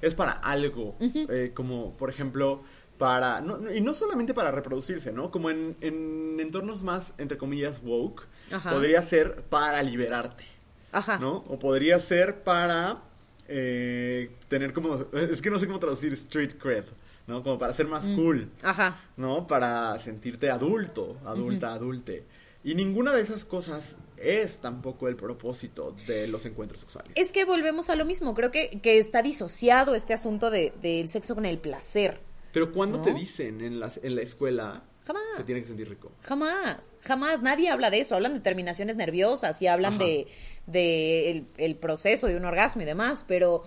[0.02, 2.62] es para algo, eh, como por ejemplo
[2.98, 5.30] para, no, y no solamente para reproducirse, ¿no?
[5.30, 8.70] Como en, en entornos más, entre comillas, woke, Ajá.
[8.70, 10.44] podría ser para liberarte,
[10.92, 11.18] Ajá.
[11.18, 11.44] ¿no?
[11.48, 13.02] O podría ser para
[13.48, 16.84] eh, tener como, es que no sé cómo traducir street cred,
[17.26, 17.42] ¿no?
[17.42, 18.48] Como para ser más cool.
[18.62, 18.98] Ajá.
[19.16, 19.46] ¿no?
[19.46, 22.24] Para sentirte adulto, adulta, adulte.
[22.64, 27.12] Y ninguna de esas cosas es tampoco el propósito de los encuentros sexuales.
[27.14, 28.34] Es que volvemos a lo mismo.
[28.34, 32.20] Creo que, que está disociado este asunto de- del sexo con el placer.
[32.52, 33.02] Pero cuando ¿No?
[33.04, 35.22] te dicen en, las, en la escuela, Jamás.
[35.36, 36.10] se tiene que sentir rico.
[36.22, 40.04] Jamás, jamás, nadie habla de eso, hablan de terminaciones nerviosas y hablan Ajá.
[40.04, 40.26] de,
[40.66, 43.64] de el, el proceso de un orgasmo y demás, pero,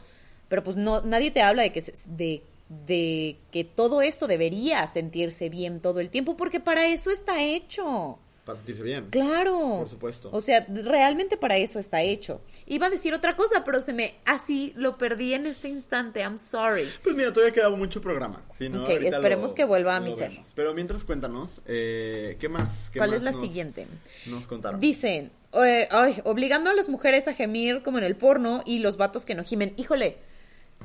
[0.48, 2.42] pero pues no, nadie te habla de que se- de,
[2.88, 8.18] de que todo esto debería sentirse bien todo el tiempo, porque para eso está hecho.
[8.50, 9.10] Para sentirse bien.
[9.12, 9.76] Claro.
[9.78, 10.30] Por supuesto.
[10.32, 12.42] O sea, realmente para eso está hecho.
[12.66, 16.22] Iba a decir otra cosa, pero se me así lo perdí en este instante.
[16.22, 16.90] I'm sorry.
[17.04, 18.42] Pues mira, todavía queda mucho programa.
[18.58, 18.86] ¿sí, no?
[18.86, 20.32] Ok, Ahorita esperemos que vuelva a mi ser.
[20.32, 20.52] vemos.
[20.56, 22.90] Pero mientras cuéntanos, eh, ¿qué más?
[22.92, 23.86] ¿Qué ¿Cuál más es la nos- siguiente?
[24.26, 24.80] Nos contaron.
[24.80, 25.32] Dicen,
[25.64, 29.26] eh, ay, obligando a las mujeres a gemir como en el porno y los vatos
[29.26, 29.76] que no gimen.
[29.78, 30.18] Híjole,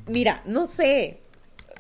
[0.06, 1.20] mira, no sé,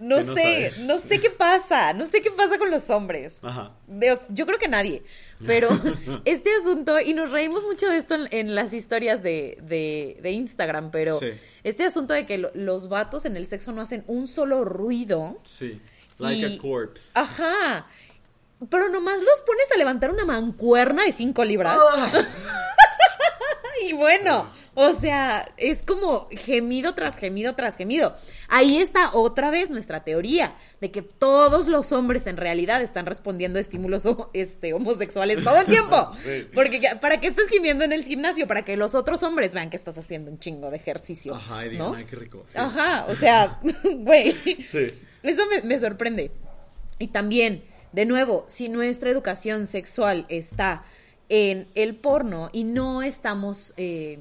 [0.00, 0.24] no sé,
[0.70, 0.78] sabes.
[0.80, 3.36] no sé qué pasa, no sé qué pasa con los hombres.
[3.42, 3.72] Ajá.
[3.86, 5.02] Dios, yo creo que nadie,
[5.46, 5.68] pero
[6.24, 10.30] este asunto, y nos reímos mucho de esto en, en las historias de, de, de
[10.32, 11.28] Instagram, pero Sí.
[11.62, 15.38] este asunto de que lo- los vatos en el sexo no hacen un solo ruido.
[15.44, 15.80] Sí.
[16.18, 17.10] Like y- a corpse.
[17.18, 17.86] Ajá.
[18.70, 21.76] Pero nomás los pones a levantar una mancuerna de cinco libras.
[23.86, 28.14] Y bueno, o sea, es como gemido tras gemido tras gemido.
[28.48, 33.58] Ahí está otra vez nuestra teoría de que todos los hombres en realidad están respondiendo
[33.58, 36.12] a estímulos este, homosexuales todo el tiempo.
[36.24, 36.46] Sí.
[36.54, 39.68] Porque ¿qué- para qué estás gimiendo en el gimnasio, para que los otros hombres vean
[39.70, 41.34] que estás haciendo un chingo de ejercicio.
[41.34, 41.94] Ajá, y digan, ¿no?
[41.96, 42.42] ay, qué rico.
[42.46, 42.56] sí.
[42.58, 44.32] Ajá, o sea, güey.
[44.64, 44.86] Sí.
[45.22, 46.30] Eso me, me sorprende.
[46.98, 50.84] Y también, de nuevo, si nuestra educación sexual está
[51.28, 54.20] en el porno y no estamos, eh,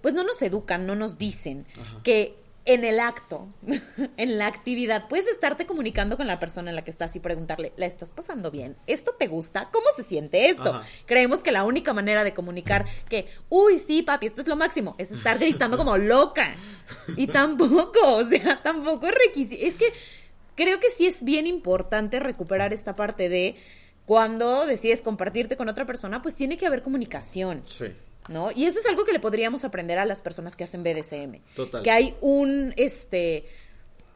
[0.00, 1.66] pues no nos educan, no nos dicen
[2.02, 2.36] que
[2.68, 3.48] en el acto,
[4.18, 7.72] en la actividad, puedes estarte comunicando con la persona en la que estás y preguntarle,
[7.76, 8.76] ¿la estás pasando bien?
[8.86, 9.70] ¿Esto te gusta?
[9.72, 10.74] ¿Cómo se siente esto?
[10.74, 10.86] Ajá.
[11.06, 14.96] Creemos que la única manera de comunicar que, uy, sí, papi, esto es lo máximo,
[14.98, 16.56] es estar gritando como loca.
[17.16, 19.64] Y tampoco, o sea, tampoco es requisito.
[19.64, 19.90] Es que
[20.54, 23.56] creo que sí es bien importante recuperar esta parte de
[24.08, 27.62] cuando decides compartirte con otra persona, pues tiene que haber comunicación.
[27.66, 27.94] Sí.
[28.28, 28.50] ¿no?
[28.52, 31.40] Y eso es algo que le podríamos aprender a las personas que hacen BDSM.
[31.54, 31.82] Total.
[31.82, 33.44] Que hay un, este,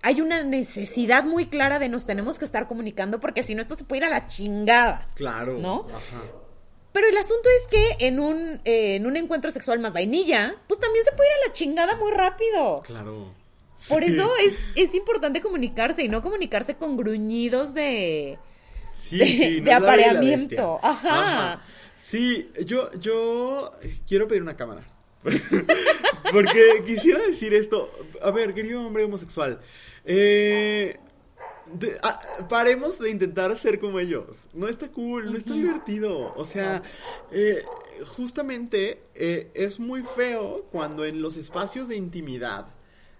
[0.01, 3.75] hay una necesidad muy clara de nos tenemos que estar comunicando porque si no esto
[3.75, 5.09] se puede ir a la chingada.
[5.15, 5.59] Claro.
[5.59, 5.87] ¿No?
[5.91, 6.23] Ajá.
[6.93, 10.81] Pero el asunto es que en un, eh, en un encuentro sexual más vainilla, pues
[10.81, 12.81] también se puede ir a la chingada muy rápido.
[12.83, 13.35] Claro.
[13.91, 14.15] Por Sí.
[14.15, 18.39] eso es, es importante comunicarse y no comunicarse con gruñidos de,
[18.93, 20.81] Sí, de, sí, no de la apareamiento.
[20.83, 21.63] Ajá.
[21.97, 23.71] Sí, yo, yo
[24.07, 24.83] quiero pedir una cámara.
[26.33, 27.91] Porque quisiera decir esto.
[28.23, 29.61] A ver, querido hombre homosexual.
[30.05, 30.97] Eh,
[31.73, 34.49] de- ah, paremos de intentar ser como ellos.
[34.53, 36.35] No está cool, no está divertido.
[36.37, 36.83] O sea,
[37.31, 37.65] eh,
[38.17, 42.67] justamente eh, es muy feo cuando en los espacios de intimidad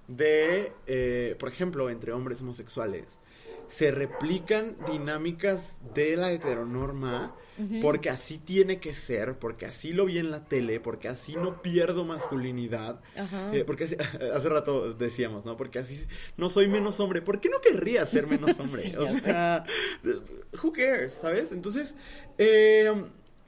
[0.09, 3.19] de, por ejemplo, entre hombres homosexuales,
[3.73, 7.35] se replican dinámicas de la heteronorma
[7.81, 11.63] porque así tiene que ser, porque así lo vi en la tele, porque así no
[11.63, 13.01] pierdo masculinidad,
[13.55, 13.97] eh, porque así-
[14.35, 15.57] hace rato decíamos, ¿no?
[15.57, 16.07] Porque así
[16.37, 17.23] no soy menos hombre.
[17.23, 18.83] ¿Por qué no querría ser menos hombre?
[18.83, 19.65] Sí, o sea,
[20.63, 21.53] who cares, ¿sabes?
[21.53, 21.95] Entonces,
[22.39, 22.93] eh,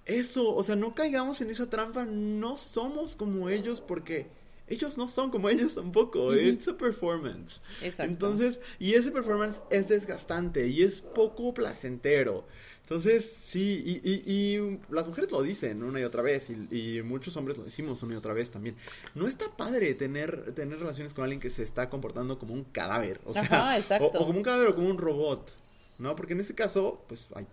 [0.04, 4.28] eso, o sea, no caigamos en esa trampa, no somos como ellos porque
[4.68, 7.60] ellos no son como ellos tampoco, it's a performance.
[7.82, 8.10] Exacto.
[8.12, 12.46] Entonces, y ese performance es desgastante y es poco placentero.
[12.82, 17.02] Entonces, sí, y, y- y las mujeres lo dicen una y otra vez, y, y
[17.02, 18.76] muchos hombres lo decimos una y otra vez también.
[19.14, 23.20] No está padre tener, tener relaciones con alguien que se está comportando como un cadáver,
[23.24, 25.56] o sea, Ajá, o, o como un cadáver o como un robot,
[25.98, 26.14] ¿no?
[26.14, 27.46] Porque en ese caso, pues, hay-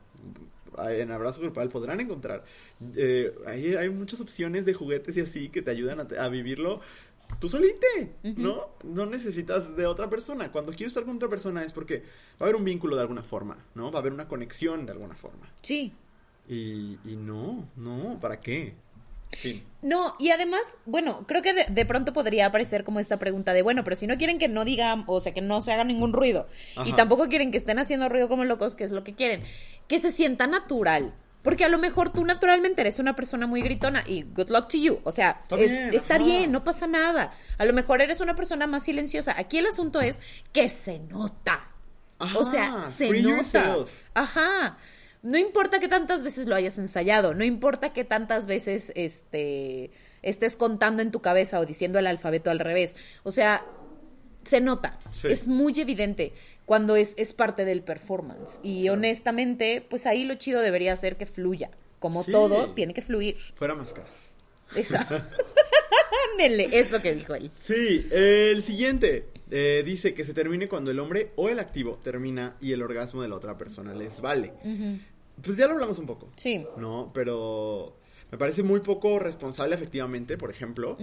[0.89, 2.43] en Abrazo Grupal podrán encontrar,
[2.95, 6.81] eh, hay, hay muchas opciones de juguetes y así que te ayudan a vivirlo
[7.39, 8.69] tú solite, ¿no?
[8.83, 10.51] No necesitas de otra persona.
[10.51, 13.23] Cuando quieres estar con otra persona es porque va a haber un vínculo de alguna
[13.23, 13.91] forma, ¿no?
[13.91, 15.49] Va a haber una conexión de alguna forma.
[15.61, 15.93] Sí.
[16.47, 18.75] Y, y no, no, ¿para qué?
[19.81, 23.63] No, y además, bueno, creo que de, de pronto podría aparecer como esta pregunta de,
[23.63, 26.13] bueno, pero si no quieren que no digan, o sea, que no se haga ningún
[26.13, 26.47] ruido,
[26.85, 29.43] y tampoco quieren que estén haciendo ruido como locos, que es lo que quieren,
[29.87, 31.15] que se sienta natural.
[31.43, 34.77] Porque a lo mejor tú naturalmente eres una persona muy gritona y good luck to
[34.77, 34.99] you.
[35.05, 36.23] O sea, Está es- bien, está ajá.
[36.23, 37.33] bien, no pasa nada.
[37.57, 39.33] A lo mejor eres una persona más silenciosa.
[39.35, 40.21] Aquí el asunto es
[40.53, 41.67] que se nota.
[42.35, 43.19] o sea, se nota.
[43.21, 43.89] yourself.
[44.13, 44.77] Ajá.
[45.23, 49.91] No importa que tantas veces lo hayas ensayado, no importa que tantas veces este
[50.23, 52.95] estés contando en tu cabeza o diciendo el alfabeto al revés.
[53.23, 53.65] O sea,
[54.43, 54.97] se nota.
[55.11, 55.27] Sí.
[55.29, 56.33] Es muy evidente
[56.65, 58.59] cuando es, es parte del performance.
[58.63, 61.69] Y honestamente, pues ahí lo chido debería ser que fluya.
[61.99, 62.31] Como Sí.
[62.31, 63.37] todo, tiene que fluir.
[63.55, 64.33] Fuera máscaras.
[64.75, 65.07] Esa-
[66.33, 67.51] Ándele, eso que dijo él.
[67.55, 72.55] Sí, el siguiente eh, dice que se termine cuando el hombre o el activo termina
[72.59, 74.53] y el orgasmo de la otra persona les vale.
[75.43, 76.29] Pues ya lo hablamos un poco.
[76.37, 76.65] Sí.
[76.77, 77.95] No, pero
[78.31, 80.97] me parece muy poco responsable efectivamente, por ejemplo,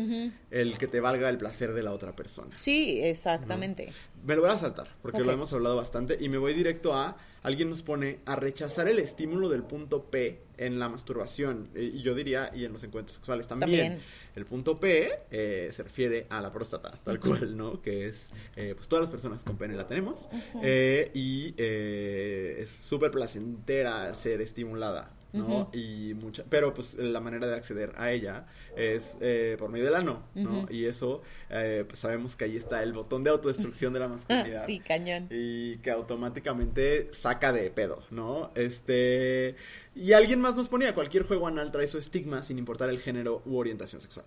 [0.50, 2.58] el que te valga el placer de la otra persona.
[2.58, 3.92] Sí, exactamente.
[4.24, 7.18] Me lo voy a saltar, porque lo hemos hablado bastante, y me voy directo a,
[7.42, 12.14] alguien nos pone a rechazar el estímulo del punto P en la masturbación, y yo
[12.14, 13.92] diría, y en los encuentros sexuales también.
[13.92, 14.02] También.
[14.34, 17.82] El punto P eh, se refiere a la próstata, tal cual, ¿no?
[17.82, 20.28] Que es, eh, pues todas las personas con pene la tenemos,
[20.62, 25.10] eh, y eh, es súper placentera al ser estimulada.
[25.38, 25.70] ¿No?
[25.72, 28.46] Y mucha, pero pues la manera de acceder a ella
[28.76, 30.66] es eh, por medio del ano, ¿no?
[30.70, 34.66] Y eso, eh, pues sabemos que ahí está el botón de autodestrucción de la masculinidad.
[34.68, 35.28] Sí, cañón.
[35.30, 38.50] Y que automáticamente saca de pedo, ¿no?
[38.54, 39.56] Este.
[39.94, 43.42] Y alguien más nos ponía: cualquier juego anal trae su estigma sin importar el género
[43.46, 44.26] u orientación sexual.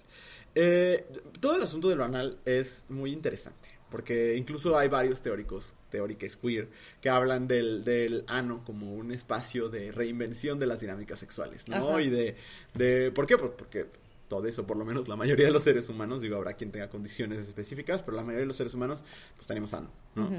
[0.56, 1.06] Eh,
[1.40, 3.70] todo el asunto de lo anal es muy interesante.
[3.92, 6.70] Porque incluso hay varios teóricos, teóricos queer,
[7.02, 11.90] que hablan del, del ano como un espacio de reinvención de las dinámicas sexuales, ¿no?
[11.90, 12.02] Ajá.
[12.02, 12.36] Y de,
[12.74, 13.12] de.
[13.12, 13.38] ¿Por qué?
[13.38, 13.86] Pues porque
[14.30, 16.88] todo eso, por lo menos la mayoría de los seres humanos, digo, habrá quien tenga
[16.90, 19.04] condiciones específicas, pero la mayoría de los seres humanos,
[19.36, 20.30] pues tenemos ano, ¿no?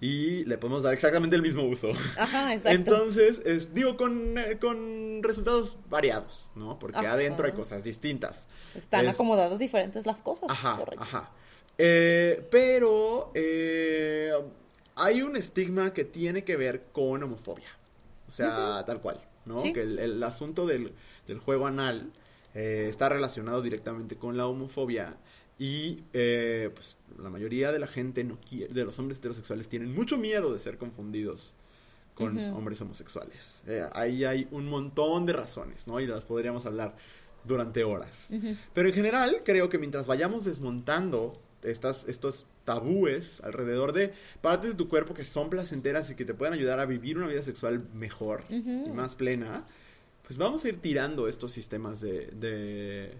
[0.00, 1.92] Y le podemos dar exactamente el mismo uso.
[2.16, 2.70] Ajá, exacto.
[2.74, 6.78] Entonces, es, digo, con, eh, con resultados variados, ¿no?
[6.78, 7.12] Porque Ajá.
[7.12, 8.48] adentro hay cosas distintas.
[8.74, 10.48] Están Es- acomodadas diferentes las cosas.
[10.50, 11.02] Ajá, correcto.
[11.04, 11.30] ajá.
[11.78, 14.32] Eh, pero eh,
[14.96, 17.68] hay un estigma que tiene que ver con homofobia.
[18.28, 19.60] O sea, tal cual, ¿no?
[19.60, 19.72] Sí.
[19.72, 20.92] Que el, el asunto del,
[21.26, 22.12] del juego anal
[22.54, 25.16] eh, está relacionado directamente con la homofobia.
[25.58, 29.94] Y eh, pues la mayoría de la gente no quiere, de los hombres heterosexuales tienen
[29.94, 31.54] mucho miedo de ser confundidos
[32.14, 33.64] con hombres homosexuales.
[33.92, 36.00] Ahí hay un montón de razones, ¿no?
[36.00, 36.96] Y las podríamos hablar
[37.44, 38.30] durante horas.
[38.74, 44.76] Pero en general, creo que mientras vayamos desmontando estas, estos tabúes alrededor de partes de
[44.76, 47.84] tu cuerpo que son placenteras y que te pueden ayudar a vivir una vida sexual
[47.94, 49.64] mejor y más plena,
[50.26, 53.12] pues vamos a ir tirando estos sistemas de, de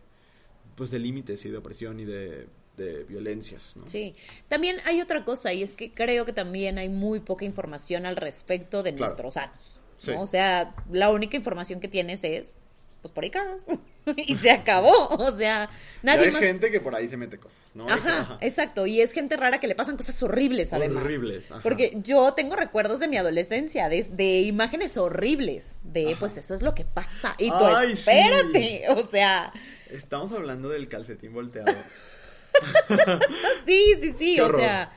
[0.76, 3.86] pues de límites y de opresión y de, de violencias, ¿no?
[3.86, 4.14] Sí.
[4.48, 8.16] También hay otra cosa y es que creo que también hay muy poca información al
[8.16, 9.12] respecto de Claro.
[9.12, 9.78] nuestros anos.
[9.98, 10.10] Sí.
[10.12, 10.22] ¿no?
[10.22, 12.56] O sea, la única información que tienes es,
[13.02, 13.60] pues por ahí cagas.
[14.16, 15.08] y se acabó.
[15.08, 15.70] O sea,
[16.02, 16.42] Y nadie hay más.
[16.42, 17.88] gente que por ahí se mete cosas, ¿no?
[17.88, 18.86] Ajá, exacto.
[18.86, 21.04] Y es gente rara que le pasan cosas horribles, además.
[21.04, 21.60] Horribles, ajá.
[21.62, 26.62] Porque yo tengo recuerdos de mi adolescencia, de, de imágenes horribles, de pues eso es
[26.62, 27.34] lo que pasa.
[27.38, 28.10] Y tú, Ay, sí.
[28.10, 28.84] espérate.
[28.90, 29.52] O sea,
[29.90, 31.72] Estamos hablando del calcetín volteado.
[33.66, 34.34] sí, sí, sí.
[34.36, 34.60] Qué o horror.
[34.60, 34.92] sea,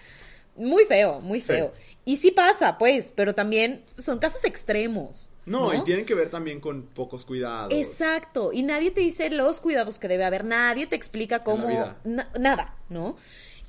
[0.55, 1.47] muy feo, muy Sí.
[1.53, 1.73] feo.
[2.05, 5.31] Y sí pasa, pues, pero también son casos extremos.
[5.45, 7.71] No, y tienen que ver también con pocos cuidados.
[7.73, 11.67] Exacto, y nadie te dice los cuidados que debe haber, nadie te explica cómo
[12.03, 13.15] na- nada, ¿no?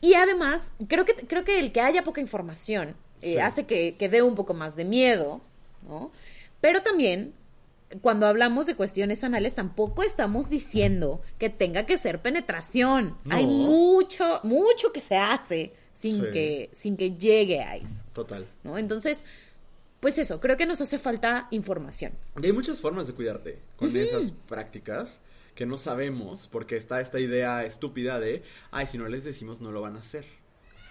[0.00, 3.38] Y además, creo que creo que el que haya poca información eh, Sí.
[3.38, 5.40] hace que, que dé un poco más de miedo,
[5.88, 6.12] ¿no?
[6.60, 7.32] Pero también
[8.02, 13.16] cuando hablamos de cuestiones anales tampoco estamos diciendo que tenga que ser penetración.
[13.24, 13.36] No.
[13.36, 16.30] Hay mucho mucho que se hace sin Sí.
[16.32, 18.46] que sin que llegue a eso, Total.
[18.64, 18.76] ¿no?
[18.76, 19.24] Entonces,
[20.00, 22.12] pues eso, creo que nos hace falta información.
[22.42, 25.20] Y hay muchas formas de cuidarte con esas prácticas
[25.54, 29.72] que no sabemos porque está esta idea estúpida de, ay, si no les decimos no
[29.72, 30.24] lo van a hacer.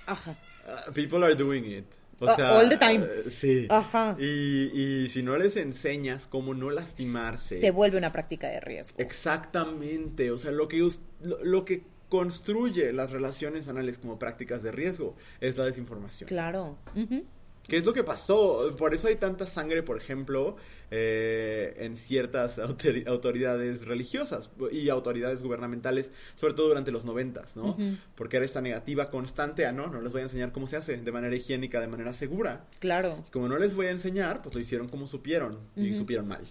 [0.07, 0.37] Ajá.
[0.67, 1.85] Uh, people are doing it.
[2.19, 3.03] O Uh, sea, all the time.
[3.03, 3.67] uh, sí.
[3.69, 4.15] Ajá.
[4.17, 4.71] Y,
[5.03, 7.59] y si no les enseñas cómo no lastimarse.
[7.59, 8.95] se vuelve una práctica de riesgo.
[8.99, 10.31] Exactamente.
[10.31, 15.15] O sea, lo que, lo, lo que construye las relaciones anales como prácticas de riesgo
[15.41, 16.27] es la desinformación.
[16.27, 16.77] Claro.
[16.95, 17.25] Ujú.
[17.67, 18.75] ¿Qué es lo que pasó?
[18.77, 20.55] Por eso hay tanta sangre, por ejemplo,
[20.91, 27.75] eh, en ciertas autori- autoridades religiosas y autoridades gubernamentales, sobre todo durante los noventas, ¿no?
[28.15, 30.95] Porque era esta negativa constante a no, no les voy a enseñar cómo se hace
[30.97, 32.65] de manera higiénica, de manera segura.
[32.79, 33.23] Claro.
[33.27, 36.45] Y como no les voy a enseñar, pues lo hicieron como supieron y supieron mal.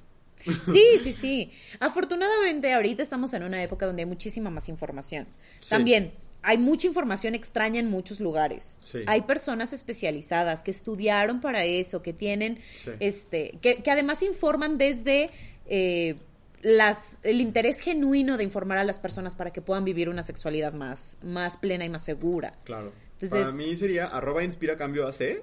[0.66, 1.52] Sí, sí, sí.
[1.80, 5.26] Afortunadamente ahorita estamos en una época donde hay muchísima más información.
[5.60, 5.70] Sí.
[5.70, 6.12] También
[6.44, 8.78] hay mucha información extraña en muchos lugares.
[8.80, 9.00] Sí.
[9.06, 12.90] Hay personas especializadas que estudiaron para eso, que tienen, Sí.
[13.00, 15.30] este, que, que además informan desde
[15.66, 16.16] eh,
[16.62, 20.72] las, el interés genuino de informar a las personas para que puedan vivir una sexualidad
[20.72, 22.54] más, más plena y más segura.
[22.64, 22.92] Claro.
[23.14, 25.42] Entonces- Para mí sería arroba inspira cambio AC.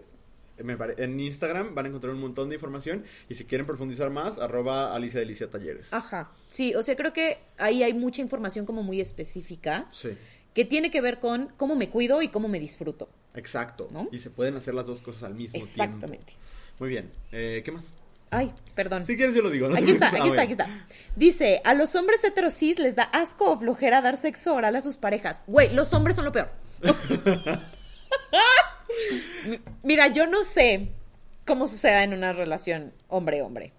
[0.98, 4.94] En Instagram van a encontrar un montón de información y si quieren profundizar más, arroba
[4.94, 5.92] Alicia Delicia Talleres.
[5.92, 6.30] Ajá.
[6.52, 10.10] Sí, o sea, creo que ahí hay mucha información como muy específica Sí,
[10.54, 13.10] que tiene que ver con cómo me cuido y cómo me disfruto.
[13.36, 13.88] exacto.
[13.92, 14.08] ¿No?
[14.12, 15.70] Y se pueden hacer las dos cosas al mismo tiempo.
[15.72, 16.34] Exactamente.
[16.80, 17.12] Muy bien.
[17.32, 17.94] Eh, ¿Qué más?
[18.34, 19.06] Ay, perdón.
[19.06, 19.68] Si quieres yo lo digo.
[19.68, 19.76] ¿no?
[19.76, 20.88] Aquí está, Ah, aquí está, aquí está.
[21.18, 24.96] Dice, a los hombres heterosis les da asco o flojera dar sexo oral a sus
[24.98, 25.44] parejas.
[25.48, 26.50] Güey, los hombres son lo peor.
[29.84, 30.90] Mira, yo no sé
[31.46, 33.74] cómo suceda en una relación hombre-hombre.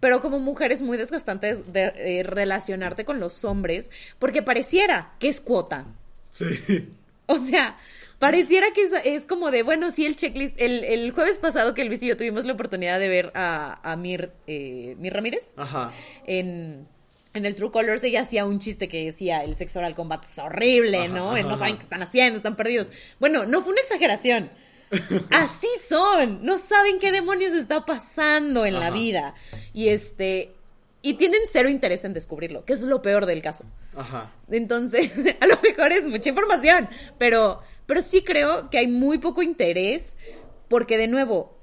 [0.00, 5.28] Pero como mujer es muy desgastante de, eh, relacionarte con los hombres porque pareciera que
[5.28, 5.86] es cuota.
[6.32, 6.46] Sí.
[7.26, 7.78] O sea,
[8.18, 10.60] pareciera que es, es como de, bueno, sí, el checklist.
[10.60, 13.96] El, el jueves pasado que Luis y yo tuvimos la oportunidad de ver a, a
[13.96, 15.92] Mir, eh, Mir Ramírez Ajá.
[16.26, 16.86] en,
[17.34, 20.38] en el True Colors, ella hacía un chiste que decía, el sexo oral combat es
[20.38, 21.32] horrible, ¿no?
[21.32, 22.90] Ajá, no saben qué están haciendo, están perdidos.
[23.18, 24.50] Bueno, no fue una exageración.
[25.30, 29.34] Así son, no saben qué demonios está pasando en la vida.
[29.72, 30.52] Y este,
[31.00, 33.64] y tienen cero interés en descubrirlo, que es lo peor del caso.
[33.96, 34.30] Ajá.
[34.50, 39.42] Entonces, a lo mejor es mucha información, pero, pero sí creo que hay muy poco
[39.42, 40.16] interés
[40.68, 41.56] porque, de nuevo,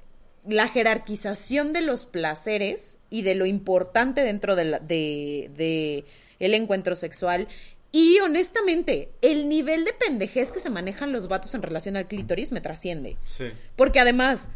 [0.47, 6.05] la jerarquización de los placeres y de lo importante dentro de, la- de, de
[6.39, 7.47] el encuentro sexual
[7.91, 12.51] y, honestamente, el nivel de pendejez que se manejan los vatos en relación al clítoris
[12.51, 13.17] me trasciende.
[13.25, 13.45] Sí.
[13.75, 14.49] Porque además,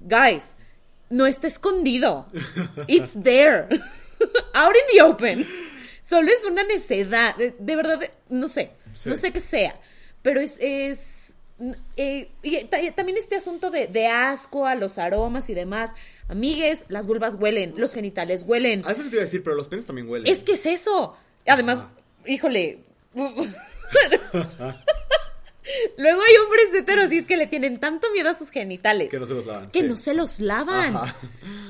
[0.00, 0.56] guys,
[1.10, 2.26] no está escondido.
[2.86, 3.66] It's there.
[4.54, 5.48] Out in the open.
[6.02, 7.36] Solo es una necedad.
[7.36, 8.70] De, de verdad, no sé.
[8.94, 9.08] Sí.
[9.10, 9.78] No sé qué sea.
[10.22, 10.58] Pero es.
[10.60, 11.36] es
[11.96, 15.92] eh, y ta- también este asunto de, de asco a los aromas y demás.
[16.28, 18.82] Amigues, las vulvas huelen, los genitales huelen.
[18.86, 20.32] Ah, eso que te iba a decir, pero los penes también huelen.
[20.32, 21.16] Es que es eso.
[21.46, 21.88] Además,
[22.28, 22.84] híjole.
[25.98, 29.10] Luego hay hombres heterosis que le tienen tanto miedo a sus genitales.
[29.10, 29.86] Que no se los lavan, Que sí.
[29.86, 30.96] no se los lavan.
[30.96, 31.14] Ajá.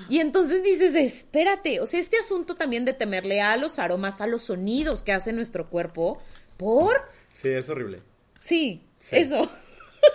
[0.08, 1.80] Y entonces dices, espérate.
[1.80, 5.32] O sea, este asunto también de temerle a los aromas, a los sonidos que hace
[5.32, 6.22] nuestro cuerpo.
[6.56, 7.10] ¿Por?
[7.32, 8.02] Sí, es horrible.
[8.36, 9.16] Sí, Sí.
[9.16, 9.50] eso.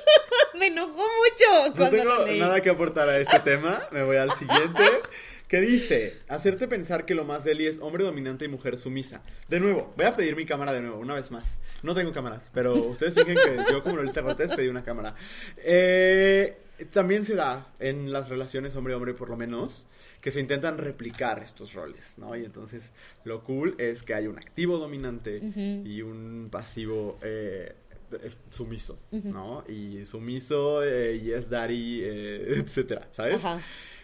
[0.57, 2.39] Me enojó mucho No cuando tengo lo leí.
[2.39, 3.81] nada que aportar a este tema.
[3.91, 4.81] Me voy al siguiente.
[5.47, 9.21] Que dice, hacerte pensar que lo más deli es hombre dominante y mujer sumisa.
[9.49, 11.59] De nuevo, voy a pedir mi cámara de nuevo, una vez más.
[11.83, 15.15] No tengo cámaras, pero ustedes fijen que yo como Lolita Cortés pedí una cámara.
[15.57, 16.57] Eh,
[16.91, 19.85] también se da en las relaciones hombre-hombre por lo menos
[20.21, 22.35] que se intentan replicar estos roles, ¿no?
[22.35, 22.91] Y entonces
[23.25, 25.41] lo cool es que hay un activo dominante
[25.85, 27.73] y un pasivo eh,
[28.13, 29.65] eh, sumiso, ¿no?
[29.67, 33.35] Y sumiso, eh, yes daddy, eh, etcétera, ¿sabes?
[33.35, 33.61] Ajá.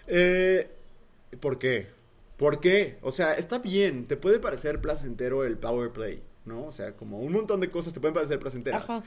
[0.07, 0.67] Eh,
[1.39, 1.87] ¿Por qué?
[2.37, 2.97] ¿Por qué?
[3.01, 6.65] O sea, está bien, te puede parecer placentero el power play, ¿no?
[6.65, 8.83] O sea, como un montón de cosas te pueden parecer placenteras.
[8.83, 9.03] Ajá.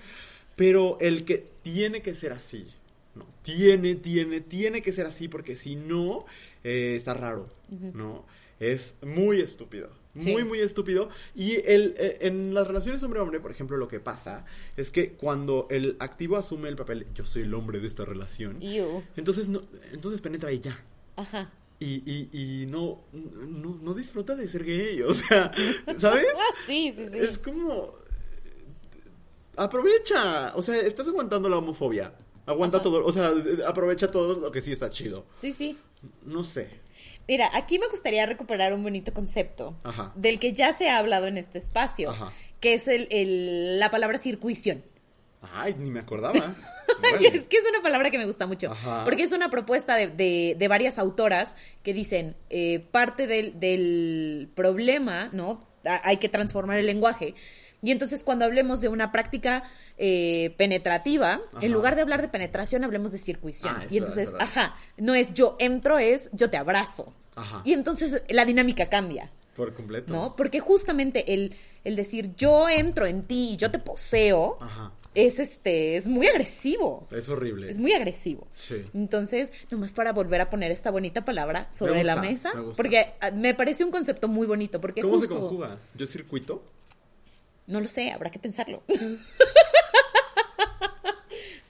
[0.55, 2.67] Pero el que tiene que ser así,
[3.15, 3.25] ¿no?
[3.43, 6.27] Tiene, tiene, tiene que ser así porque si no,
[6.63, 7.49] eh, está raro,
[7.95, 8.27] ¿no?
[8.61, 9.89] Es muy estúpido.
[10.19, 10.31] Sí.
[10.31, 11.09] Muy, muy estúpido.
[11.35, 14.45] Y el, eh, en las relaciones hombre-hombre, por ejemplo, lo que pasa
[14.77, 18.61] es que cuando el activo asume el papel, yo soy el hombre de esta relación,
[18.63, 19.03] Ew.
[19.17, 19.63] entonces, no,
[19.93, 20.79] entonces penetra y ya.
[21.17, 21.51] Ajá.
[21.83, 25.51] Y, y, y no, no, no disfruta de ser gay, o sea,
[25.99, 26.27] ¿sabes?
[26.67, 27.19] Sí, sí, sí.
[27.19, 27.93] Es como...
[29.57, 32.15] Aprovecha, o sea, estás aguantando la homofobia.
[32.47, 32.85] Aguanta Ajá.
[32.85, 33.31] todo, o sea,
[33.67, 35.27] aprovecha todo lo que sí está chido.
[35.37, 35.77] Sí, sí.
[36.25, 36.71] No sé.
[37.29, 40.13] Mira, aquí me gustaría recuperar un bonito concepto Ajá.
[40.17, 42.33] del que ya se ha hablado en este espacio, Ajá.
[42.61, 44.83] que es el, el- la palabra circuición.
[45.55, 46.55] Ay, ni me acordaba.
[47.21, 49.05] Es que es una palabra que me gusta mucho, Ajá.
[49.05, 54.49] porque es una propuesta de, de- de varias autoras que dicen, eh, parte del, del
[54.55, 55.67] problema, ¿no?
[55.85, 57.35] Hay que transformar el lenguaje.
[57.83, 59.65] Y entonces cuando hablemos de una práctica
[59.99, 61.65] eh, penetrativa, Ajá.
[61.67, 63.75] en lugar de hablar de penetración, hablemos de circuición.
[63.77, 67.13] Ah, y entonces, es ajá, no es yo entro, es yo te abrazo.
[67.35, 67.63] Ajá.
[67.65, 69.31] Y entonces la dinámica cambia.
[69.57, 70.13] Por completo.
[70.13, 70.37] ¿no?
[70.37, 74.93] Porque justamente el, el decir yo entro en ti y yo te poseo Ajá.
[75.15, 77.07] Es este, es muy agresivo.
[77.11, 77.69] Es horrible.
[77.71, 78.47] Es muy agresivo.
[78.55, 78.85] Sí.
[78.95, 82.77] Entonces, nomás para volver a poner esta bonita palabra sobre Me la mesa, me gusta.
[82.77, 85.79] porque ah, me parece un concepto muy bonito, porque ¿Cómo se conjuga?
[85.95, 86.63] ¿Yo circuito?
[87.67, 88.83] no lo sé, habrá que pensarlo.
[88.89, 88.95] ¿Y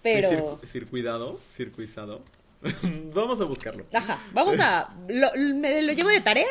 [0.03, 1.41] Pero, cir- circuidado?
[1.51, 2.23] ¿Circuizado?
[3.15, 3.87] Vamos a buscarlo.
[3.93, 6.47] ajá, vamos a, lo, me lo llevo de tarea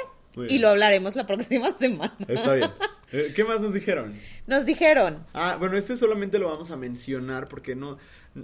[0.50, 2.16] y lo hablaremos la próxima semana.
[2.28, 2.70] Está bien.
[3.12, 4.14] Eh, ¿Qué más nos dijeron?
[4.47, 7.97] Nos dijeron, Ah, bueno, este solamente lo vamos a mencionar porque no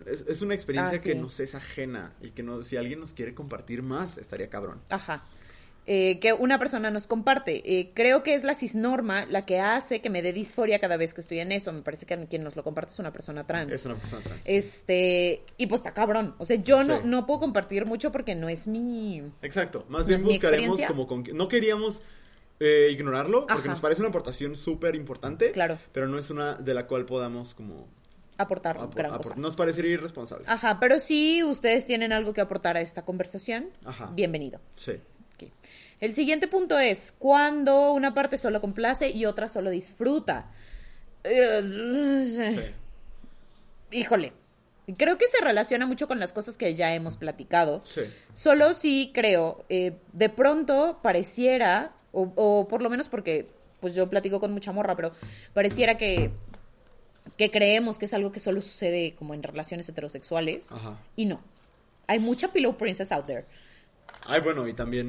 [0.05, 3.13] es, es una experiencia Ah, que nos es ajena y que no, si alguien nos
[3.13, 4.81] quiere compartir más, estaría cabrón.
[4.89, 5.23] Ajá.
[5.89, 7.63] Eh, que una persona nos comparte.
[7.79, 11.13] Eh, creo que es la cisnorma la que hace que me dé disforia cada vez
[11.13, 11.71] que estoy en eso.
[11.71, 13.71] Me parece que quien nos lo comparte es una persona trans.
[13.71, 14.41] Es una persona trans.
[14.43, 16.35] Este, y pues está cabrón.
[16.39, 17.03] O sea, yo no, Sí.
[17.05, 19.23] no puedo compartir mucho porque no es mi.
[19.41, 19.85] Exacto.
[19.87, 21.23] Más ¿No bien buscaremos como con...
[21.33, 22.01] No queríamos
[22.59, 23.69] eh, ignorarlo porque Ajá.
[23.69, 25.51] nos parece una aportación súper importante.
[25.51, 25.77] Claro.
[25.91, 27.87] Pero no es una de la cual podamos como...
[28.37, 29.35] aportar apor- gran apor- cosa.
[29.35, 30.45] nos parecería irresponsable.
[30.47, 34.09] Ajá, pero si ustedes tienen algo que aportar a esta conversación, Ajá.
[34.13, 34.59] bienvenido.
[34.75, 34.93] Sí.
[35.99, 40.51] El siguiente punto es cuando una parte solo complace y otra solo disfruta.
[41.23, 42.59] Eh, Sí.
[43.91, 44.33] Híjole,
[44.97, 47.81] creo que se relaciona mucho con las cosas que ya hemos platicado.
[47.85, 48.01] Sí.
[48.33, 53.47] Solo sí creo, eh, de pronto pareciera, o, o por lo menos porque
[53.79, 55.11] pues yo platico con mucha morra, pero
[55.53, 56.31] pareciera que,
[57.37, 60.71] que creemos que es algo que solo sucede como en relaciones heterosexuales.
[60.71, 60.97] Ajá.
[61.15, 61.39] Y no.
[62.07, 63.45] Hay mucha pillow princess out there.
[64.25, 65.07] Ay, bueno, y también,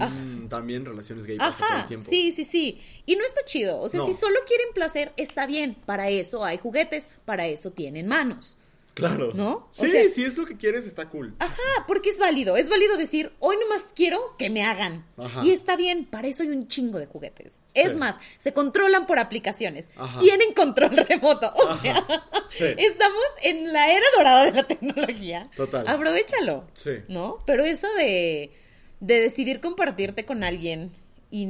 [0.48, 1.78] también relaciones gay pasa todo el Ah.
[1.78, 2.06] Ajá, tiempo.
[2.08, 2.80] sí, sí, sí.
[3.06, 3.80] Y no está chido.
[3.80, 4.06] O sea, No.
[4.06, 5.74] si solo quieren placer, está bien.
[5.86, 8.58] Para eso hay juguetes, para eso tienen manos.
[8.98, 9.30] Claro.
[9.34, 9.52] ¿No?
[9.52, 11.34] O Sí, sea- si es lo que quieres, está cool.
[11.38, 12.56] Ajá, porque es válido.
[12.56, 15.06] Es válido decir, hoy nomás quiero que me hagan.
[15.16, 15.44] Ajá.
[15.44, 17.60] Y está bien, para eso hay un chingo de juguetes.
[17.74, 17.96] Es Sí.
[17.96, 19.88] más, se controlan por aplicaciones.
[19.96, 20.18] Ajá.
[20.18, 21.52] Tienen control remoto.
[21.54, 22.04] O sea,
[22.48, 22.64] Sí.
[22.76, 25.48] estamos en la era dorada de la tecnología.
[25.56, 25.86] Total.
[25.86, 26.64] Aprovechalo.
[26.74, 26.90] Sí.
[27.06, 27.38] ¿No?
[27.46, 28.50] Pero eso de,
[28.98, 30.90] de decidir compartirte con alguien
[31.30, 31.44] y,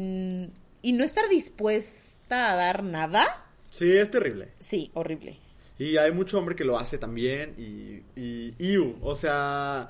[0.82, 3.24] y no estar dispuesta a dar nada,
[3.70, 4.48] Sí, es terrible.
[4.60, 5.38] sí, horrible.
[5.78, 9.88] Y hay mucho hombre que lo hace también y, y, iu, o sea,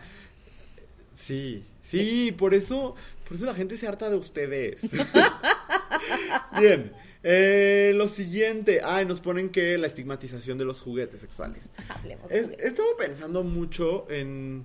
[1.14, 2.94] sí, sí, por eso,
[3.26, 4.80] por eso la gente se harta de ustedes.
[6.60, 11.68] Bien, eh, lo siguiente, ay, nos ponen que la estigmatización de los juguetes sexuales.
[11.88, 12.64] Hablemos de Es- juguetes.
[12.64, 14.64] he estado pensando mucho en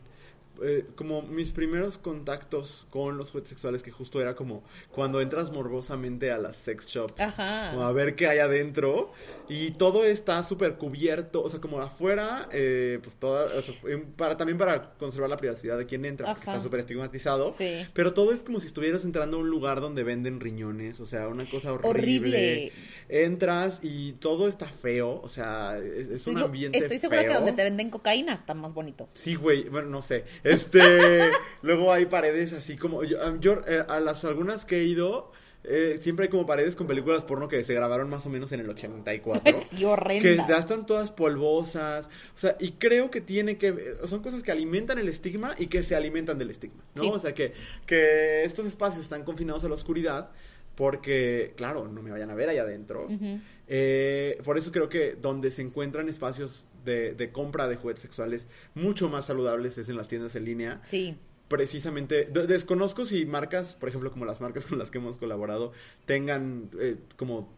[0.64, 5.52] eh, como mis primeros contactos con los juguetes sexuales, que justo era como cuando entras
[5.52, 7.72] morbosamente a las sex shops, Ajá.
[7.72, 9.12] como a ver qué hay adentro,
[9.50, 13.76] y todo está súper cubierto, o sea, como afuera, eh, pues toda, o sea,
[14.16, 16.52] para, también para conservar la privacidad de quien entra, porque Ajá.
[16.54, 17.86] está súper estigmatizado, Sí.
[17.94, 21.28] pero todo es como si estuvieras entrando a un lugar donde venden riñones, o sea,
[21.28, 21.90] una cosa horrible.
[21.90, 22.72] Horrible.
[23.10, 27.52] Entras y todo está feo, o sea, es, es un ambiente Estoy segura que donde
[27.52, 29.10] te venden cocaína está más bonito.
[29.14, 30.26] Sí, güey, bueno, no sé.
[30.54, 31.30] Este,
[31.62, 35.32] luego hay paredes así como yo, um, yo, eh, a las algunas que he ido
[35.66, 38.60] eh, siempre hay como paredes con películas porno que se grabaron más o menos en
[38.60, 39.62] el 84.
[39.70, 39.86] Sí.
[40.22, 42.08] Que ya están todas polvosas.
[42.36, 43.96] O sea, y creo que tiene que.
[44.06, 47.04] Son cosas que alimentan el estigma y que se alimentan del estigma, ¿no?
[47.04, 47.10] Sí.
[47.14, 47.54] O sea, que,
[47.86, 50.32] que estos espacios están confinados a la oscuridad
[50.76, 53.06] porque, claro, no me vayan a ver allá adentro.
[53.06, 53.40] Ujú.
[53.68, 58.46] Eh, por eso creo que donde se encuentran espacios de, de compra de juguetes sexuales
[58.76, 60.78] mucho más saludables es en las tiendas en línea.
[60.84, 61.16] Sí.
[61.48, 65.72] precisamente, de- desconozco si marcas, por ejemplo, como las marcas con las que hemos colaborado,
[66.06, 67.54] tengan eh, como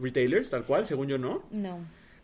[0.00, 1.44] retailers, tal cual, según yo no.
[1.50, 1.78] No.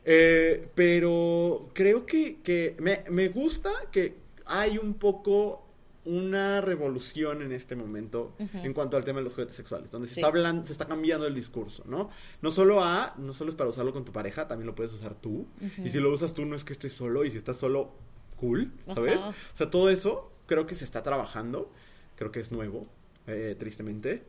[0.04, 4.14] Eh, pero creo que, que me, me gusta que
[4.44, 5.65] hay un poco
[6.06, 10.14] una revolución en este momento en cuanto al tema de los juguetes sexuales, donde se
[10.14, 12.10] está hablando, se está cambiando el discurso, ¿no?
[12.40, 15.14] No solo a, no solo es para usarlo con tu pareja, también lo puedes usar
[15.14, 15.46] tú.
[15.84, 17.92] Y si lo usas tú no es que estés solo, y si estás solo,
[18.36, 19.20] cool, ¿sabes?
[19.20, 21.72] O sea, todo eso creo que se está trabajando,
[22.14, 22.86] creo que es nuevo,
[23.26, 24.22] eh, tristemente.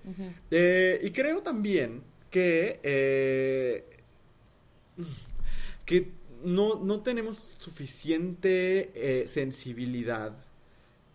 [0.49, 2.01] Eh, y creo también
[2.31, 3.85] que, eh,
[5.85, 6.11] que
[6.43, 10.46] no, no tenemos suficiente sensibilidad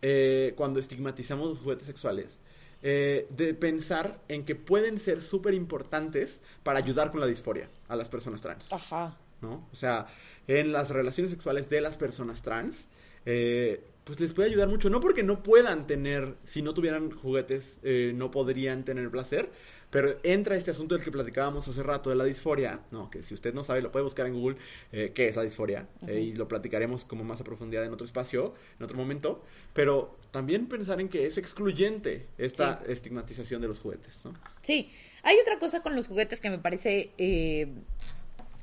[0.03, 2.39] eh, cuando estigmatizamos los juguetes sexuales.
[2.83, 7.95] eh, de pensar en que pueden ser súper importantes para ayudar con la disforia a
[7.95, 8.73] las personas trans.
[8.73, 9.17] Ajá.
[9.41, 9.69] ¿no?
[9.73, 10.09] O sea,
[10.49, 12.89] en las relaciones sexuales de las personas trans,
[13.25, 14.91] eh, pues les puede ayudar mucho.
[14.91, 19.51] No porque no puedan tener, si no tuvieran juguetes, eh, no podrían tener placer,
[19.93, 23.09] pero entra este asunto del que platicábamos hace rato de la disforia, ¿no?
[23.11, 24.57] Que si usted no sabe, lo puede buscar en Google,
[24.91, 28.05] eh, qué es la disforia, eh, y lo platicaremos como más a profundidad en otro
[28.07, 32.91] espacio, en otro momento, pero también pensar en que es excluyente esta Sí.
[32.91, 34.35] estigmatización de los juguetes, ¿no?
[34.63, 34.91] Sí,
[35.23, 37.69] hay otra cosa con los juguetes que me parece eh,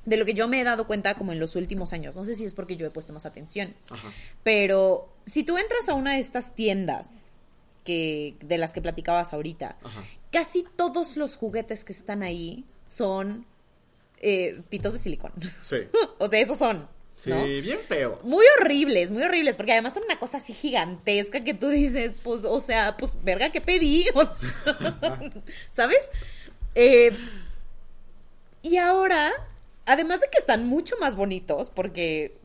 [0.06, 2.16] de lo que yo me he dado cuenta como en los últimos años.
[2.16, 4.12] No sé si es porque yo he puesto más atención, Ajá.
[4.44, 7.28] pero si tú entras a una de estas tiendas
[7.84, 10.04] que de las que platicabas ahorita, Ajá.
[10.32, 13.46] Casi todos los juguetes que están ahí son
[14.20, 15.32] eh, pitos de silicón.
[15.62, 15.78] Sí.
[16.18, 16.88] o sea, esos son.
[17.16, 17.44] Sí, ¿no?
[17.44, 18.24] bien feos.
[18.24, 22.46] Muy horribles, muy horribles, porque además son una cosa así gigantesca que tú dices, pues,
[22.46, 24.06] o sea, pues, verga, ¿qué pedí?
[25.72, 26.00] ¿Sabes?
[26.76, 27.12] Eh,
[28.62, 29.32] y ahora,
[29.86, 32.38] además de que están mucho más bonitos, porque,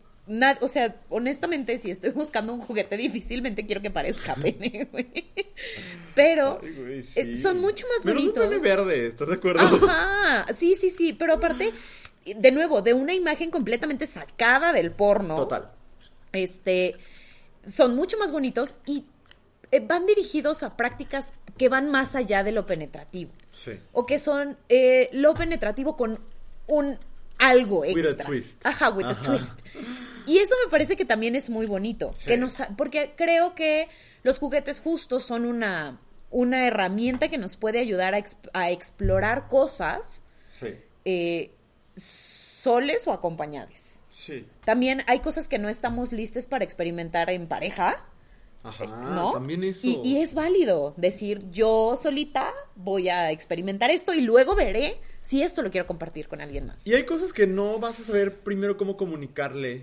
[0.61, 5.33] o sea, honestamente, si estoy buscando un juguete, difícilmente quiero que parezca pene, güey.
[6.14, 8.49] Pero Ay, güey, eh, son mucho más Menos un bonitos.
[8.49, 9.62] pene verde, ¿estás de acuerdo?
[9.62, 11.72] Ajá, sí, sí, sí, pero aparte,
[12.25, 15.37] de nuevo, de una imagen completamente sacada del porno.
[15.37, 15.70] Total.
[16.33, 16.97] Este,
[17.66, 19.05] son mucho más bonitos y
[19.70, 23.33] eh, van dirigidos a prácticas que van más allá de lo penetrativo.
[23.53, 23.72] Sí.
[23.93, 26.18] O que son eh, lo penetrativo con
[26.66, 26.99] un
[27.39, 28.26] algo With a extra.
[28.26, 28.66] twist.
[28.66, 29.61] Ajá, with a twist.
[30.26, 32.12] Y eso me parece que también es muy bonito.
[32.16, 32.26] Sí.
[32.28, 33.89] Que nos, porque creo que
[34.22, 39.49] los juguetes justos son una, una herramienta que nos puede ayudar a, exp- a explorar
[39.49, 40.68] cosas Sí.
[41.05, 41.51] eh,
[41.97, 44.03] soles o acompañadas.
[44.09, 44.47] Sí.
[44.64, 47.97] También hay cosas que no estamos listos para experimentar en pareja,
[48.65, 48.87] Ajá.
[49.15, 49.33] ¿no?
[49.33, 49.87] También eso.
[49.87, 55.43] Y, y es válido decir, yo solita voy a experimentar esto y luego veré si
[55.43, 56.87] esto lo quiero compartir con alguien más.
[56.87, 59.83] Y hay cosas que no vas a saber primero cómo comunicarle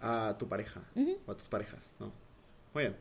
[0.00, 0.82] a tu pareja
[1.26, 2.12] o a tus parejas, ¿no?
[2.74, 2.96] Muy bien.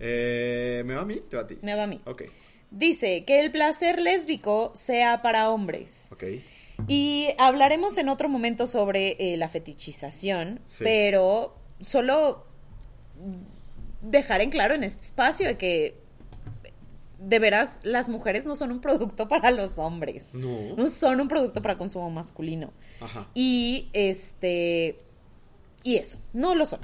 [0.00, 1.20] Eh, ¿Me va a mí?
[1.28, 1.56] ¿Te va a ti?
[1.62, 2.00] Me va a mí.
[2.04, 2.22] Ok,
[2.70, 6.08] Dice que el placer lésbico sea para hombres.
[6.10, 6.24] ok.
[6.88, 10.82] Y hablaremos en otro momento sobre eh, la fetichización, Sí.
[10.82, 12.44] pero solo
[14.10, 15.96] dejar en claro en este espacio de que
[17.18, 20.34] de veras las mujeres no son un producto para los hombres.
[20.34, 20.76] No.
[20.76, 22.72] No son un producto para consumo masculino.
[23.00, 23.26] Ajá.
[23.34, 24.98] Y este.
[25.82, 26.80] Y eso, no lo son.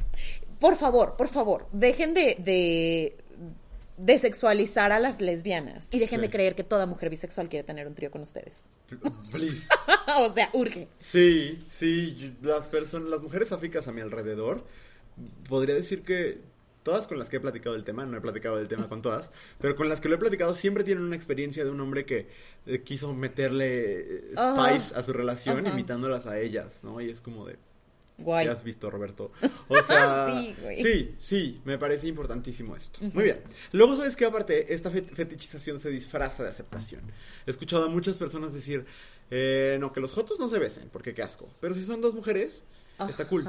[0.59, 3.16] Por favor, por favor, dejen de, de,
[3.97, 6.27] de sexualizar a las lesbianas y dejen Sí.
[6.27, 8.64] de creer que toda mujer bisexual quiere tener un trío con ustedes.
[9.33, 9.68] Please.
[10.18, 10.89] o sea, urge.
[10.99, 14.66] Sí, sí, las personas, las mujeres áficas a mi alrededor,
[15.49, 16.43] podría decir que
[16.83, 19.33] todas con las que he platicado del tema, no he platicado del tema con todas,
[19.59, 22.28] pero con las que lo he platicado siempre tienen una experiencia de un hombre que
[22.66, 25.74] eh, quiso meterle eh, spice a su relación Ajá.
[25.74, 27.01] imitándolas a ellas, ¿no?
[27.01, 27.57] Y es como de,
[28.18, 28.47] Guay.
[28.47, 29.31] ¿qué has visto, Roberto?
[29.68, 30.76] O sea, Sí, güey.
[30.76, 33.01] sí, sí, me parece importantísimo esto.
[33.14, 33.41] Muy bien.
[33.72, 34.24] Luego, ¿sabes qué?
[34.24, 37.03] Aparte, esta fet- fetichización se disfraza de aceptación.
[37.47, 38.85] He escuchado a muchas personas decir,
[39.31, 41.49] eh, no, que los jotos no se besen, porque qué asco.
[41.61, 42.62] Pero si son dos mujeres,
[43.09, 43.47] está cool.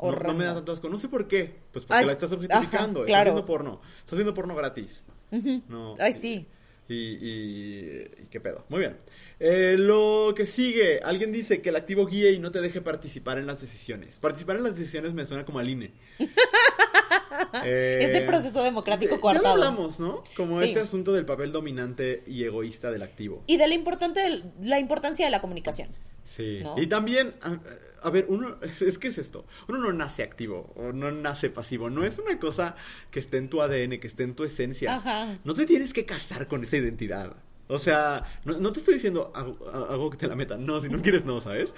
[0.00, 0.88] No, me da tanto asco.
[0.88, 1.54] No sé por qué.
[1.72, 2.76] Pues porque Ay, la estás objetificando.
[2.76, 3.24] ajá, Estás claro.
[3.32, 3.80] viendo porno.
[3.98, 5.04] Estás viendo porno gratis.
[5.68, 5.94] No.
[5.98, 6.46] Ay, sí.
[6.88, 8.64] Y, y, y qué pedo.
[8.68, 8.98] Muy bien.
[9.40, 11.00] Eh, lo que sigue.
[11.02, 14.18] Alguien dice que el activo guíe y no te deje participar en las decisiones.
[14.18, 15.92] Participar en las decisiones me suena como al INE.
[17.64, 19.44] Eh, Este proceso democrático ya- Ya coartado.
[19.56, 20.22] lo hablamos, ¿no?
[20.36, 20.68] Como Sí.
[20.68, 23.42] este asunto del papel dominante y egoísta del activo.
[23.46, 25.88] Y de la, importante, la importancia de la comunicación.
[26.24, 26.60] Sí.
[26.62, 26.74] ¿No?
[26.78, 27.58] Y también, a,
[28.06, 31.90] a ver, uno, es que es esto, uno no nace activo o no nace pasivo,
[31.90, 32.76] no es una cosa
[33.10, 34.96] que esté en tu ADN, que esté en tu esencia.
[34.96, 35.38] Ajá.
[35.44, 37.36] No te tienes que casar con esa identidad.
[37.66, 40.88] O sea, no, no te estoy diciendo hago, hago que te la metan, no, si
[40.90, 41.72] no quieres no, ¿sabes?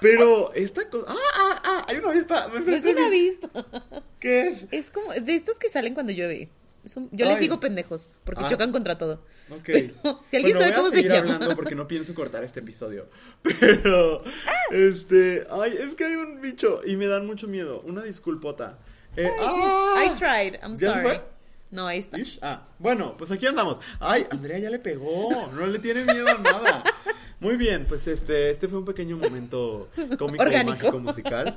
[0.00, 1.06] Pero esta cosa...
[1.08, 1.86] ¡Ah, ah, ah!
[1.88, 3.48] Hay una avispa, me Es una avispa.
[4.20, 4.66] ¿Qué es?
[4.70, 6.50] Es como de estos que salen cuando llueve.
[6.84, 7.40] Son- yo les Ay.
[7.42, 8.48] digo pendejos, porque Ah.
[8.50, 9.24] chocan contra todo.
[9.50, 9.60] Ok.
[9.64, 9.92] Pero,
[10.26, 11.34] si alguien Bueno, sabe voy cómo a se seguir llama.
[11.34, 13.08] hablando porque no pienso cortar este episodio.
[13.42, 14.22] Pero,
[14.70, 17.80] este, ay, es que hay un bicho y me dan mucho miedo.
[17.86, 18.78] Una disculpota.
[19.16, 20.02] Eh, ¡ah!
[20.06, 21.02] I tried, I'm ¿Ya se sorry.
[21.02, 21.22] fue?
[21.70, 22.18] No, ahí está.
[22.18, 23.78] Ish, Ah, bueno, pues aquí andamos.
[24.00, 26.84] Ay, Andrea ya le pegó, no le tiene miedo a nada.
[27.40, 30.70] Muy bien, pues este, este fue un pequeño momento cómico, Orgánico.
[30.76, 31.56] mágico, musical.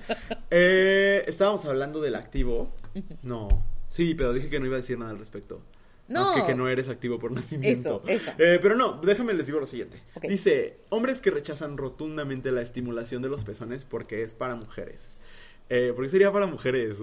[0.49, 2.73] Eh, estábamos hablando del activo.
[3.23, 3.47] No,
[3.96, 5.62] sí, pero dije que no iba a decir nada al respecto.
[6.08, 6.22] No.
[6.22, 8.02] Más que que no eres activo por nacimiento.
[8.06, 8.32] Eso, eso.
[8.38, 10.02] Eh, pero no, déjame les digo lo siguiente.
[10.22, 15.16] Dice, hombres que rechazan rotundamente la estimulación de los pezones porque es para mujeres.
[15.70, 16.98] Eh, ¿Por qué sería para mujeres?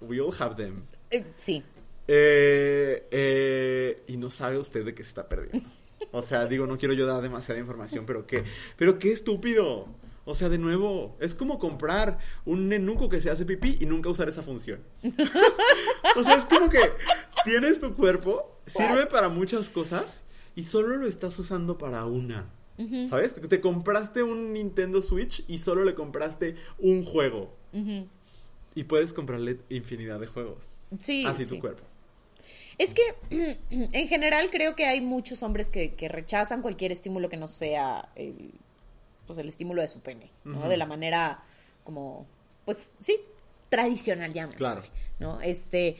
[0.00, 0.82] We all have them.
[1.10, 1.62] Eh, sí.
[2.08, 5.68] Eh, eh, y no sabe usted de qué se está perdiendo.
[6.10, 8.42] O sea, digo, no quiero yo dar demasiada información, pero qué,
[8.78, 9.88] pero qué estúpido.
[10.24, 14.08] O sea, de nuevo, es como comprar un nenuco que se hace pipí y nunca
[14.08, 14.80] usar esa función.
[16.16, 16.80] o sea, es como que
[17.44, 20.22] tienes tu cuerpo, sirve para muchas cosas
[20.54, 22.50] y solo lo estás usando para una.
[23.08, 23.34] ¿Sabes?
[23.34, 27.52] Te compraste un Nintendo Switch y solo le compraste un juego.
[28.74, 30.64] Y puedes comprarle infinidad de juegos.
[31.00, 31.24] Sí.
[31.26, 31.50] Así sí.
[31.50, 31.82] tu cuerpo.
[32.78, 33.02] Es que
[33.70, 38.08] en general creo que hay muchos hombres que, que rechazan cualquier estímulo que no sea
[38.14, 38.52] el,
[39.26, 40.30] pues el estímulo de su pene.
[40.44, 41.42] De la manera
[41.84, 42.26] como,
[42.64, 43.16] pues sí,
[43.68, 44.82] tradicional, llamémosle, Claro.
[45.18, 45.40] ¿No?
[45.40, 45.96] Este,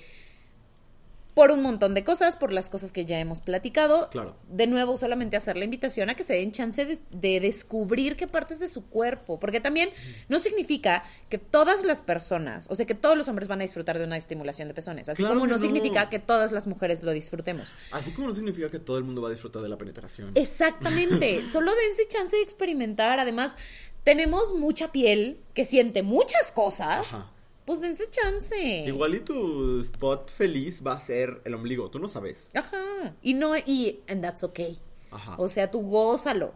[1.39, 4.09] por un montón de cosas, por las cosas que ya hemos platicado.
[4.11, 4.35] Claro.
[4.49, 8.27] De nuevo, solamente hacer la invitación a que se den chance de, de descubrir qué
[8.27, 9.91] partes de su cuerpo, porque también
[10.29, 13.99] no significa que todas las personas, o sea, que todos los hombres van a disfrutar
[14.01, 15.59] de una estimulación de pezones, así Claro como no, no.
[15.61, 17.73] significa que todas las mujeres lo disfrutemos.
[17.93, 20.33] Así como no significa que todo el mundo va a disfrutar de la penetración.
[20.35, 23.57] Exactamente, solo dense chance de experimentar, además
[24.03, 27.31] tenemos mucha piel que siente muchas cosas, Ajá.
[27.69, 28.57] Pues dense chance.
[28.87, 32.49] Igual y tu spot feliz va a ser el ombligo, tú no sabes.
[32.55, 34.79] Ajá, y no, y, and that's okay.
[35.11, 35.35] Ajá.
[35.37, 36.55] O sea, tú gózalo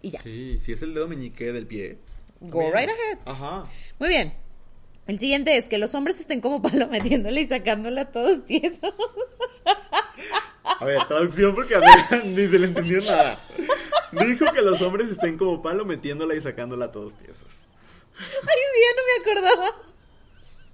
[0.00, 0.22] y ya.
[0.22, 1.98] Sí, si es el dedo meñique del pie.
[2.40, 3.18] Go right ahead.
[3.26, 3.66] Ajá.
[3.98, 4.32] Muy bien.
[5.06, 8.94] El siguiente es que los hombres estén como palo metiéndole y sacándola todos tiesos.
[10.64, 13.38] A ver, traducción porque a Andrea ni se le entendió nada.
[14.12, 17.66] Dijo que los hombres estén como palo metiéndola y sacándola todos tiesos.
[18.16, 18.24] Ay,
[18.72, 19.93] sí, ya no me acordaba.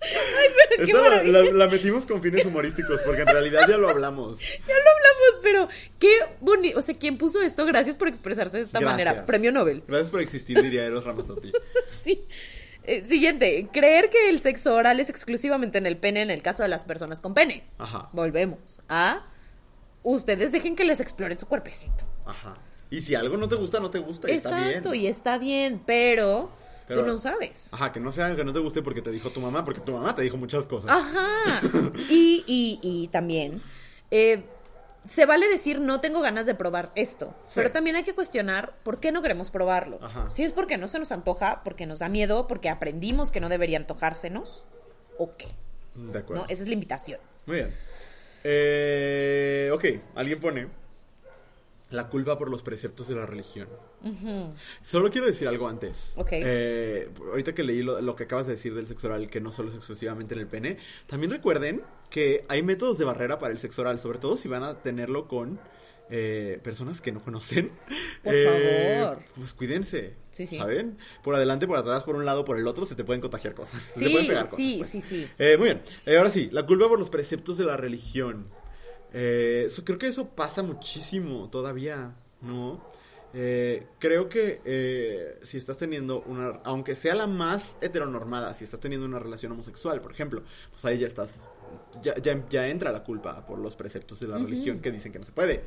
[0.02, 3.88] Ay, pero qué la, la- la metimos con fines humorísticos porque en realidad ya lo
[3.88, 4.38] hablamos.
[4.40, 6.78] Ya lo hablamos, pero qué bonito.
[6.78, 7.66] O sea, ¿quién puso esto?
[7.66, 8.98] Gracias por expresarse de esta Gracias.
[9.06, 9.26] manera.
[9.26, 9.82] Premio Nobel.
[9.86, 11.52] Gracias por existir, diría Eros Ramazzotti.
[12.04, 12.24] Sí.
[12.84, 16.62] Eh, siguiente, creer que el sexo oral es exclusivamente en el pene en el caso
[16.62, 17.64] de las personas con pene.
[17.78, 18.08] Ajá.
[18.12, 19.26] Volvemos a
[20.02, 22.04] ustedes dejen que les exploren su cuerpecito.
[22.24, 22.56] Ajá.
[22.88, 25.04] Y si algo no te gusta, no te gusta y está Exacto, bien.
[25.04, 26.50] y está bien, pero,
[26.90, 27.72] Pero- tú no sabes.
[27.72, 29.92] Ajá, que no sea que no te guste porque te dijo tu mamá, porque tu
[29.92, 30.90] mamá te dijo muchas cosas.
[30.90, 31.60] Ajá.
[32.10, 33.62] Y, y, y también,
[34.10, 34.44] eh,
[35.04, 37.54] se vale decir no tengo ganas de probar esto, Sí.
[37.56, 39.98] pero también hay que cuestionar por qué no queremos probarlo.
[40.02, 40.30] Ajá.
[40.30, 43.48] Si es porque no se nos antoja, porque nos da miedo, porque aprendimos que no
[43.48, 44.66] debería antojársenos,
[45.16, 45.48] o qué.
[45.94, 46.42] De acuerdo.
[46.44, 46.48] ¿no?
[46.50, 47.18] Esa es la invitación.
[47.46, 47.74] Muy bien.
[48.44, 49.84] Eh, ok,
[50.14, 50.68] alguien pone
[51.90, 53.68] la culpa por los preceptos de la religión.
[54.82, 56.14] Solo quiero decir algo antes.
[56.16, 56.28] Ok.
[56.32, 59.52] Eh, ahorita que leí lo, lo que acabas de decir del sexo oral, que no
[59.52, 63.58] solo es exclusivamente en el pene, también recuerden que hay métodos de barrera para el
[63.58, 65.60] sexo oral, sobre todo si van a tenerlo con
[66.10, 67.70] eh, personas que no conocen.
[68.24, 69.22] Por Eh, favor.
[69.36, 70.14] Pues cuídense.
[70.32, 70.56] Sí, sí.
[70.58, 70.96] ¿Saben?
[71.22, 73.82] Por adelante, por atrás, por un lado, por el otro, se te pueden contagiar cosas.
[73.82, 74.58] se te Sí, pueden pegar cosas.
[74.58, 74.90] sí, pues.
[74.90, 75.28] sí, sí.
[75.38, 75.82] Eh, muy bien.
[76.06, 78.46] Eh, ahora sí, la culpa por los preceptos de la religión.
[79.12, 82.80] Eh, creo que eso pasa muchísimo todavía, ¿no?
[83.32, 88.80] Eh, creo que eh, si estás teniendo una, aunque sea la más heteronormada, si estás
[88.80, 91.46] teniendo una relación homosexual, por ejemplo, pues ahí ya estás,
[92.02, 95.18] ya, ya, ya entra la culpa por los preceptos de la religión que dicen que
[95.20, 95.60] no se puede.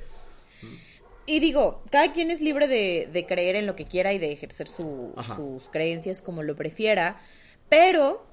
[1.26, 4.34] Y digo, cada quien es libre de, de creer en lo que quiera y de
[4.34, 7.22] ejercer su- sus creencias como lo prefiera,
[7.70, 8.26] pero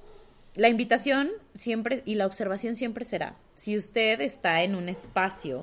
[0.55, 5.61] la invitación siempre y la observación siempre será, si usted está en un espacio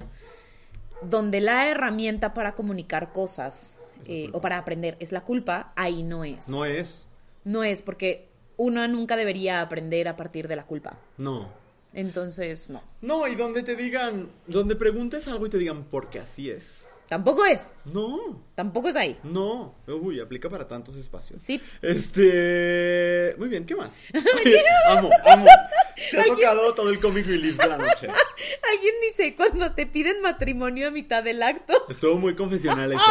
[1.02, 6.24] donde la herramienta para comunicar cosas eh, o para aprender es la culpa, ahí no
[6.24, 6.48] es.
[6.48, 7.06] No es,
[7.44, 10.98] No es porque uno nunca debería aprender a partir de la culpa.
[11.16, 11.56] no.
[11.94, 12.82] Entonces, no.
[13.00, 16.86] No, y donde te digan, donde preguntes algo y te digan, porque así es.
[17.08, 17.74] Tampoco es.
[17.86, 19.18] No, Tampoco es ahí.
[19.24, 19.74] no.
[19.86, 21.42] Uy, aplica para tantos espacios.
[21.42, 21.60] Sí.
[21.80, 23.34] Este.
[23.38, 24.08] Muy bien, ¿qué más?
[24.90, 25.46] amo, amo.
[26.10, 28.08] Te ha tocado todo el comic relief de la noche.
[28.72, 33.02] Alguien dice, cuando te piden matrimonio a mitad del acto, Estuvo muy confesional eso.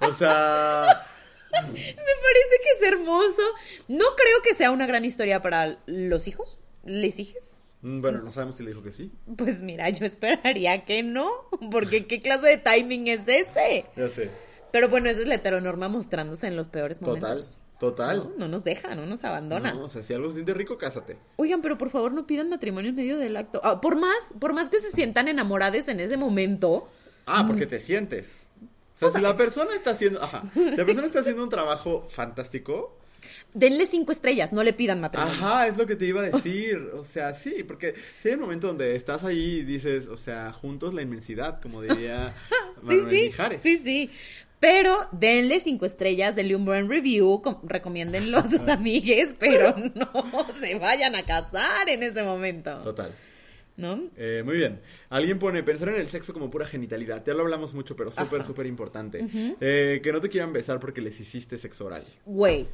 [0.00, 1.06] O sea.
[1.52, 3.42] me parece que es hermoso.
[3.88, 8.56] No creo que sea una gran historia para los hijos, les hijes, Bueno, no sabemos
[8.56, 9.10] si le dijo que sí.
[9.36, 11.28] Pues mira, yo esperaría que no,
[11.70, 13.86] porque ¿qué clase de timing es ese?
[13.96, 14.30] Ya sé.
[14.70, 17.56] Pero bueno, esa es la heteronorma mostrándose en los peores momentos.
[17.78, 18.30] Total, total.
[18.36, 19.72] No, no nos deja, no nos abandona.
[19.72, 21.16] No, o sea, si algo se siente rico, cásate.
[21.36, 23.60] Oigan, pero por favor no pidan matrimonio en medio del acto.
[23.64, 26.86] Ah, por más, por más que se sientan enamorados en ese momento,
[27.26, 28.48] Ah, porque te sientes.
[28.96, 32.06] O sea, si la persona está haciendo, ajá, si la persona está haciendo un trabajo
[32.10, 32.96] fantástico,
[33.54, 35.34] denle cinco estrellas, no le pidan matrimonio.
[35.34, 36.90] ajá, es lo que te iba a decir.
[36.94, 40.52] O sea, sí, porque si hay un momento donde estás ahí y dices, o sea,
[40.52, 42.34] juntos la inmensidad, como diría
[42.82, 43.60] Manuel sí, Mijares.
[43.62, 44.10] sí, sí.
[44.58, 50.46] Pero denle cinco estrellas, denle un buen review, com- recomiéndenlo a sus amigues, pero no
[50.60, 53.14] se vayan a casar en ese momento, Total.
[53.78, 54.02] ¿no?
[54.18, 54.78] Eh, muy bien.
[55.08, 57.24] Alguien pone pensar en el sexo como pura genitalidad.
[57.24, 59.24] Ya lo hablamos mucho, pero súper, súper importante.
[59.62, 62.04] Eh, que no te quieran besar porque les hiciste sexo oral.
[62.26, 62.68] Güey,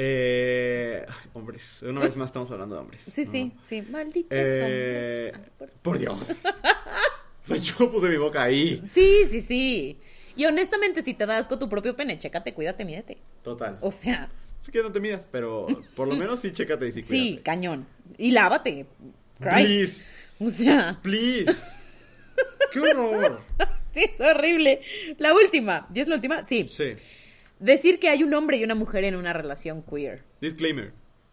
[0.00, 1.82] Eh, ay, hombres.
[1.82, 3.00] Una vez más estamos hablando de hombres.
[3.02, 3.32] sí, ¿no?
[3.32, 5.70] sí, sí, malditos Eh, hombres.
[5.82, 6.42] Por- Dios.
[7.42, 8.80] O sea, yo puse mi boca ahí.
[8.92, 9.98] Sí, sí, sí.
[10.36, 13.18] Y honestamente, si te das con tu propio pene, chécate, cuídate, mídete.
[13.42, 13.76] Total.
[13.80, 14.30] O sea,
[14.62, 17.42] Es que no te midas, pero por lo menos sí chécate y sí sí, cuídate.
[17.42, 17.86] cañón.
[18.18, 18.86] Y lávate.
[19.40, 19.56] Christ.
[19.56, 20.04] Please,
[20.38, 21.56] O sea, please.
[22.72, 23.40] ¡Qué horror!
[23.94, 24.80] sí, es horrible.
[25.18, 26.44] La última, ¿y es la última?
[26.44, 26.68] Sí.
[26.68, 26.92] Sí.
[27.60, 30.22] Decir que hay un hombre y una mujer en una relación queer.
[30.40, 30.92] Disclaimer.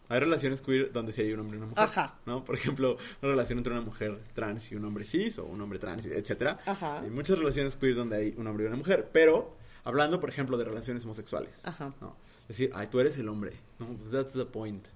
[0.10, 1.84] Hay relaciones queer donde sí hay un hombre y una mujer.
[1.84, 2.16] Ajá.
[2.26, 2.44] ¿No?
[2.44, 5.80] Por ejemplo, una relación entre una mujer trans y un hombre cis o un hombre
[5.80, 6.60] trans, etcétera.
[6.66, 7.02] Ajá.
[7.02, 10.58] Hay muchas relaciones queer donde hay un hombre y una mujer, pero hablando, por ejemplo,
[10.58, 11.60] de relaciones homosexuales.
[11.64, 11.94] Ajá.
[12.02, 12.16] ¿no?
[12.48, 13.54] Decir, ay, tú eres el hombre.
[13.80, 14.88] No, that's the point.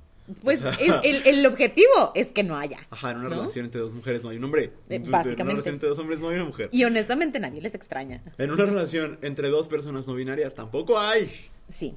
[0.43, 2.85] Pues es- el, el objetivo es que no haya.
[2.89, 3.35] Ajá, en una ¿no?
[3.35, 4.63] relación entre dos mujeres no hay un hombre.
[4.65, 5.51] Eh, En una básicamente.
[5.51, 6.69] relación entre dos hombres no hay una mujer.
[6.71, 8.21] Y honestamente nadie les extraña.
[8.37, 11.29] En una relación entre dos personas no binarias tampoco hay.
[11.67, 11.95] Sí.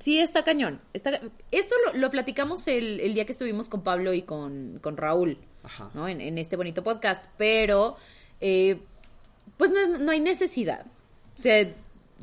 [0.00, 0.80] Sí, está cañón.
[0.92, 1.20] Está...
[1.52, 5.38] Esto lo, lo platicamos el, el día que estuvimos con Pablo y con, con Raúl,
[5.62, 5.90] Ajá.
[5.94, 6.08] ¿no?
[6.08, 7.24] En, en este bonito podcast.
[7.38, 7.96] Pero,
[8.40, 8.78] eh,
[9.56, 10.84] pues no, no hay necesidad.
[11.36, 11.72] O sea,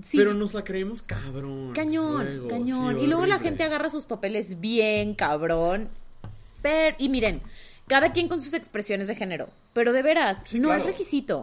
[0.04, 0.18] sí.
[0.18, 1.74] Pero nos la creemos cabrón.
[1.74, 2.96] Cañón, luego, cañón.
[2.96, 5.90] sí, y luego la gente agarra sus papeles bien, cabrón.
[6.62, 7.42] Pero, y miren,
[7.88, 9.50] cada quien con sus expresiones de género.
[9.74, 10.82] Pero de veras, Sí, no claro.
[10.82, 11.40] es requisito.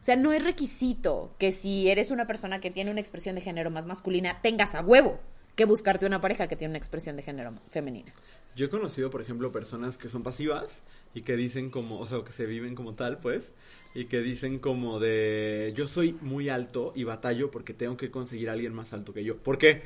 [0.00, 3.42] O sea, no es requisito que si eres una persona que tiene una expresión de
[3.42, 5.20] género más masculina, tengas a huevo
[5.56, 8.10] que buscarte una pareja que tiene una expresión de género femenina.
[8.56, 10.82] Yo he conocido, por ejemplo, personas que son pasivas
[11.14, 13.52] y que dicen como, o sea, que se viven como tal, pues,
[13.94, 18.48] y que dicen como de, yo soy muy alto y batallo porque tengo que conseguir
[18.48, 19.36] a alguien más alto que yo.
[19.36, 19.82] ¿Por qué?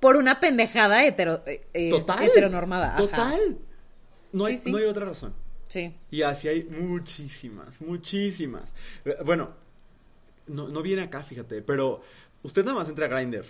[0.00, 2.24] Por una pendejada hetero, eh, eh, Total.
[2.24, 2.88] heteronormada.
[2.94, 2.98] ajá.
[2.98, 3.58] Total.
[4.32, 4.72] No hay, Sí, sí.
[4.72, 5.34] no hay otra razón.
[5.68, 5.94] Sí.
[6.10, 8.74] Y así hay muchísimas, muchísimas.
[9.04, 9.50] Eh, Bueno,
[10.46, 12.02] no, no viene acá, fíjate, pero
[12.42, 13.44] usted nada más entra a Grindr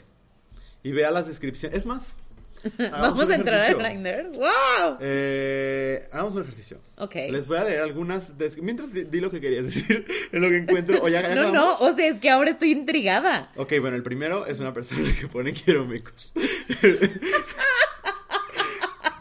[0.82, 1.78] y vea las descripciones.
[1.78, 2.14] Es más,
[2.92, 4.00] Vamos a entrar a ejercicio.
[4.02, 4.38] Grindr.
[4.38, 4.98] ¡Wow!
[5.00, 6.78] Eh, hagamos un ejercicio.
[6.96, 7.14] Ok.
[7.30, 8.34] Les voy a leer algunas.
[8.60, 11.02] Mientras di, lo que querías decir, en lo que encuentro.
[11.02, 13.50] O ya, ya No, no, o sea, es que ahora estoy intrigada.
[13.56, 16.32] Ok, bueno, el primero es una persona que pone quiero mecos.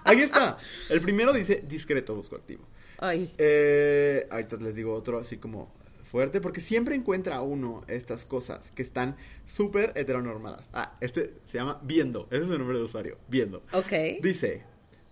[0.03, 0.57] Aquí está.
[0.89, 2.67] El primero dice discreto, busco activo.
[2.97, 3.33] Ay.
[3.37, 5.73] Eh, ahorita les digo otro así como
[6.11, 10.65] fuerte, porque siempre encuentra uno estas cosas que están súper heteronormadas.
[10.73, 13.63] Ah, este se llama Viendo, ese es su nombre de usuario, Viendo.
[13.71, 14.21] Ok.
[14.21, 14.63] Dice,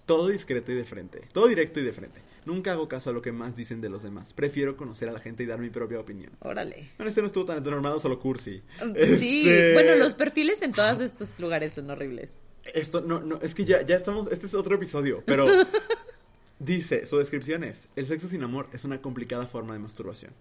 [0.06, 2.20] todo discreto y de frente, todo directo y de frente.
[2.46, 4.34] Nunca hago caso a lo que más dicen de los demás.
[4.34, 6.32] Prefiero conocer a la gente y dar mi propia opinión.
[6.40, 6.92] Órale.
[6.98, 8.62] Bueno, este no estuvo tan heteronormado, solo cursi.
[9.18, 12.32] Sí, Este, bueno, los perfiles en todos estos lugares son horribles.
[12.74, 15.48] Esto, no, no, es que ya, ya estamos, este es otro episodio, pero
[16.60, 20.34] dice, su descripción es, el sexo sin amor es una complicada forma de masturbación.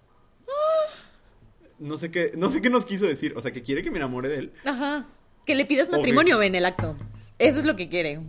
[1.78, 3.98] No sé qué, no sé qué nos quiso decir, o sea, que quiere que me
[3.98, 4.52] enamore de él.
[4.64, 5.06] Ajá.
[5.46, 6.96] Que le pidas matrimonio en el acto.
[7.38, 8.20] Eso es lo que quiere.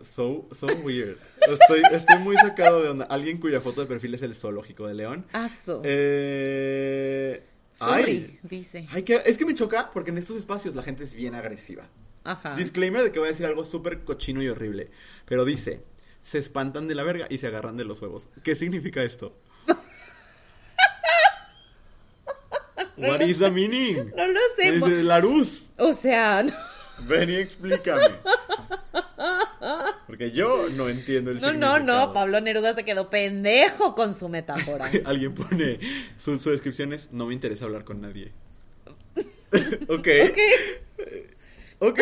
[0.00, 1.16] So, so weird.
[1.48, 3.04] Estoy, estoy muy sacado de onda.
[3.06, 5.26] Alguien cuya foto de perfil es el zoológico de León.
[5.32, 5.80] Aso.
[5.84, 7.42] Eh...
[7.74, 8.86] Furry, Ay, dice.
[8.92, 11.88] ay, que, es que me choca porque en estos espacios la gente es bien agresiva.
[12.22, 12.54] Ajá.
[12.54, 14.90] Disclaimer de que voy a decir algo súper cochino y horrible.
[15.26, 15.82] Pero dice,
[16.22, 18.28] se espantan de la verga y se agarran de los huevos.
[18.42, 19.36] ¿Qué significa esto?
[22.96, 24.12] What is the meaning?
[24.16, 24.72] No lo sé.
[24.72, 26.52] Dice, Larus, O sea, no,
[27.08, 28.02] ven y explícame.
[30.06, 32.06] Porque yo no entiendo el no, no, significado.
[32.06, 34.90] no, Pablo Neruda se quedó pendejo con su metáfora.
[35.04, 35.80] Alguien pone,
[36.16, 38.32] su, su descripción es, no me interesa hablar con nadie.
[39.88, 40.08] ok.
[40.28, 40.38] Ok.
[41.80, 42.00] Ok.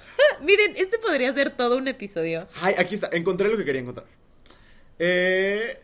[0.42, 2.46] Miren, este podría ser todo un episodio.
[2.60, 4.06] Ay, aquí está, encontré lo que quería encontrar.
[4.98, 5.78] Eh,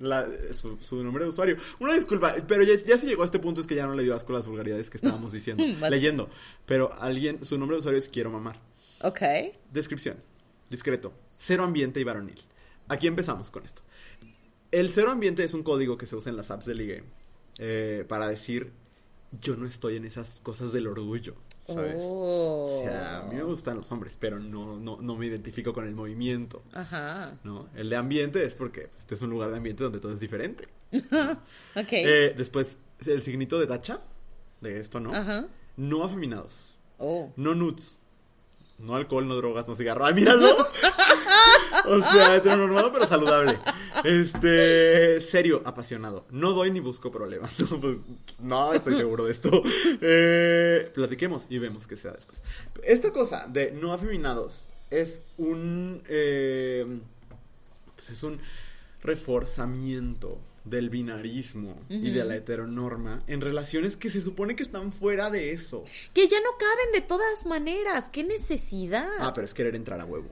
[0.00, 1.56] la- su, su nombre de usuario.
[1.78, 4.02] Una disculpa, pero ya, ya se llegó a este punto, es que ya no le
[4.02, 6.28] dio asco las vulgaridades que estábamos diciendo, leyendo.
[6.66, 8.58] Pero alguien, su nombre de usuario es Quiero Mamar.
[9.02, 9.20] Ok.
[9.72, 10.16] Descripción,
[10.68, 12.40] discreto, cero ambiente y varonil.
[12.88, 13.82] aquí empezamos con esto.
[14.72, 17.02] El cero ambiente es un código que se usa en las apps de ligue
[17.58, 18.70] eh, para decir
[19.40, 21.34] yo no estoy en esas cosas del orgullo.
[21.74, 21.96] ¿Sabes?
[22.00, 22.80] Oh.
[22.80, 25.86] O sea, a mí me gustan los hombres, pero no, no, no me identifico con
[25.86, 26.62] el movimiento.
[26.72, 27.32] Ajá.
[27.44, 27.68] ¿no?
[27.74, 30.20] El de ambiente es porque pues, este es un lugar de ambiente donde todo es
[30.20, 30.68] diferente.
[31.76, 31.92] Ok.
[31.92, 34.00] Eh, después, el signito de tacha,
[34.60, 35.14] de esto, ¿no?
[35.14, 35.46] Ajá.
[35.76, 37.32] No afeminados, Oh.
[37.36, 38.00] no nuts,
[38.78, 40.04] no alcohol, no drogas, no cigarro.
[40.04, 40.48] ¡Ay, míralo!
[41.86, 43.58] o sea, heteronormado pero saludable.
[44.04, 46.24] Este, serio, apasionado.
[46.30, 47.54] No doy ni busco problemas.
[47.70, 47.96] No, pues,
[48.38, 49.62] no estoy seguro de esto.
[50.00, 52.42] Eh, platiquemos y vemos qué sea después.
[52.82, 56.02] Esta cosa de no afeminados es un...
[56.08, 56.86] eh,
[57.96, 58.40] pues es un
[59.02, 65.30] reforzamiento del binarismo y de la heteronorma en relaciones que se supone que están fuera
[65.30, 65.84] de eso.
[66.12, 68.10] Que ya no caben de todas maneras.
[68.10, 69.08] ¿Qué necesidad?
[69.20, 70.28] Ah, pero es querer entrar a huevo.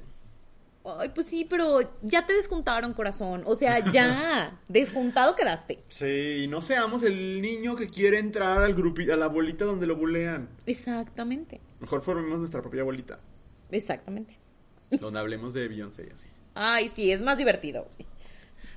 [0.98, 3.42] Ay, pues sí, pero ya te desjuntaron, corazón.
[3.46, 4.58] O sea, ya.
[4.68, 5.82] desjuntado quedaste.
[5.88, 9.86] Sí, y no seamos el niño que quiere entrar al grupi a la bolita donde
[9.86, 10.48] lo bulean.
[10.66, 11.60] Exactamente.
[11.80, 13.20] Mejor formemos nuestra propia bolita,
[13.70, 14.38] Exactamente.
[15.00, 16.28] donde hablemos de Beyoncé y así.
[16.54, 17.86] Ay, sí, es más divertido.
[17.98, 18.04] ¿Te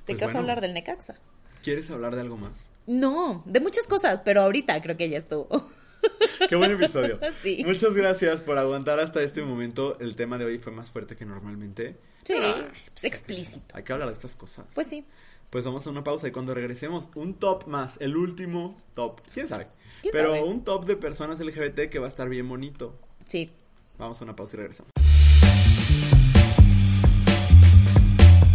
[0.06, 0.40] Pues caso bueno.
[0.40, 1.14] hablar del Necaxa?
[1.62, 2.68] ¿Quieres hablar de algo más?
[2.86, 5.48] No, de muchas cosas, pero ahorita creo que ya estuvo.
[6.48, 7.18] Qué buen episodio.
[7.42, 7.62] Sí.
[7.64, 9.96] Muchas gracias por aguantar hasta este momento.
[10.00, 11.96] El tema de hoy fue más fuerte que normalmente.
[12.24, 13.74] Sí, Ay, pues, explícito.
[13.74, 14.66] Hay que hablar de estas cosas.
[14.74, 15.04] Pues sí.
[15.50, 19.20] Pues vamos a una pausa y cuando regresemos, un top más, el último top.
[19.34, 19.66] ¿Quién sabe?
[20.02, 20.42] ¿Quién Pero sabe?
[20.44, 22.94] un top de personas LGBT que va a estar bien bonito.
[23.26, 23.50] Sí.
[23.98, 24.92] Vamos a una pausa y regresamos.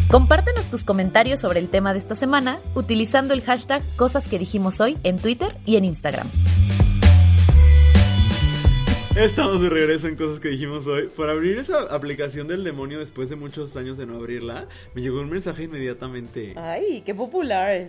[0.10, 4.80] Compártenos tus comentarios sobre el tema de esta semana utilizando el hashtag Cosas que dijimos
[4.80, 6.30] hoy en Twitter y en Instagram.
[9.18, 11.08] Estamos de regreso en cosas que dijimos hoy.
[11.08, 15.20] Por abrir esa aplicación del demonio después de muchos años de no abrirla, me llegó
[15.20, 16.54] un mensaje inmediatamente.
[16.56, 17.88] Ay, qué popular.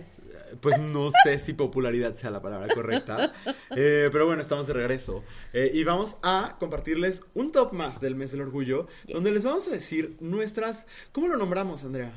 [0.61, 3.31] Pues no sé si popularidad sea la palabra correcta.
[3.75, 5.23] Eh, pero bueno, estamos de regreso.
[5.53, 9.13] Eh, y vamos a compartirles un top más del mes del orgullo, Yes.
[9.13, 10.87] donde les vamos a decir nuestras...
[11.11, 12.11] ¿Cómo lo nombramos, Andrea?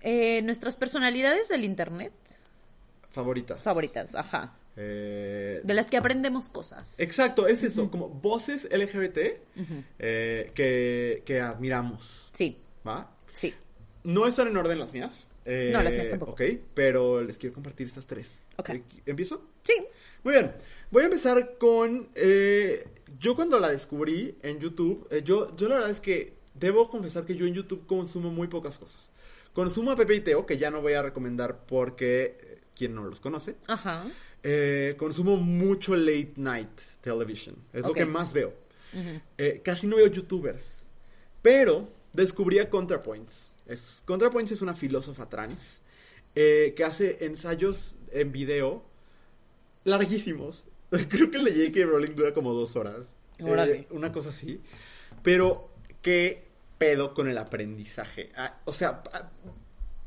[0.00, 2.12] Eh, Nuestras personalidades del internet
[3.12, 3.58] Favoritas.
[3.62, 4.52] favoritas, ajá.
[4.76, 6.98] Eh, De las que aprendemos cosas.
[6.98, 9.18] Exacto, es eso, como voces LGBT
[9.98, 12.56] eh, que, que admiramos, Sí,
[12.86, 13.10] ¿va?
[13.32, 13.54] sí.
[14.02, 15.26] No están en orden las mías.
[15.44, 16.32] eh, No, las mías tampoco.
[16.32, 16.42] Ok,
[16.74, 18.48] pero les quiero compartir estas tres.
[18.56, 18.70] Ok.
[19.06, 19.42] ¿Empiezo?
[19.62, 19.74] Sí.
[20.24, 20.50] Muy bien,
[20.90, 22.08] voy a empezar con...
[23.20, 27.36] yo cuando la descubrí en YouTube, yo, yo la verdad es que debo confesar que
[27.36, 29.10] yo en YouTube consumo muy pocas cosas.
[29.52, 33.20] Consumo a Pepe y Teo, que ya no voy a recomendar porque quien no los
[33.20, 33.54] conoce.
[33.68, 34.04] Ajá.
[34.46, 37.56] Eh, consumo mucho late night television.
[37.72, 37.96] Es lo Ok.
[37.96, 38.52] que más veo.
[38.92, 39.20] Ujú.
[39.38, 40.84] Eh, casi no veo youtubers.
[41.42, 43.50] Pero descubrí a ContraPoints.
[43.66, 45.80] Es, ContraPoints es una filósofa trans
[46.34, 48.84] eh, que hace ensayos en video
[49.84, 50.66] larguísimos.
[51.08, 51.86] Creo que el de J.K.
[51.86, 53.06] Rowling dura como dos horas.
[53.38, 54.60] Eh, una cosa así.
[55.22, 55.70] Pero
[56.02, 56.44] qué
[56.78, 58.30] pedo con el aprendizaje.
[58.36, 59.30] Ah, o sea, ah,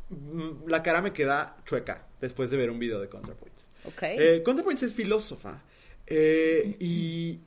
[0.09, 3.71] mm, la cara me queda chueca después de ver un video de ContraPoints.
[3.88, 4.03] Ok.
[4.03, 5.61] Eh, ContraPoints es filósofa.
[6.07, 7.39] eh, y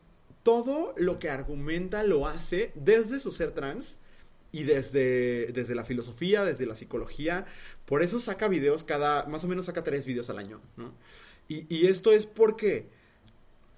[0.43, 3.99] todo lo que argumenta lo hace desde su ser trans
[4.53, 7.47] y desde, desde la filosofía, desde la psicología.
[7.87, 10.93] Por eso saca videos cada, más o menos saca tres videos al año, ¿no?
[11.49, 12.87] Y, y esto es porque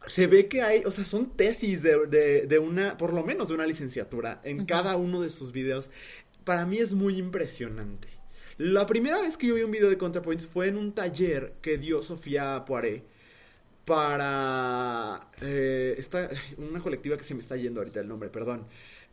[0.06, 3.48] se ve que hay, o sea, son tesis de, de- de una, por lo menos
[3.48, 5.90] de una licenciatura en cada uno de sus videos.
[6.44, 8.08] Para mí es muy impresionante.
[8.62, 11.78] La primera vez que yo vi un video de ContraPoints fue en un taller que
[11.78, 13.02] dio Sofía Poiré
[13.84, 18.64] para eh, esta, una colectiva que se me está yendo ahorita el nombre, perdón.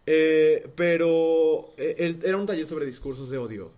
[0.05, 3.71] Eh, pero eh, era un taller sobre discursos de odio.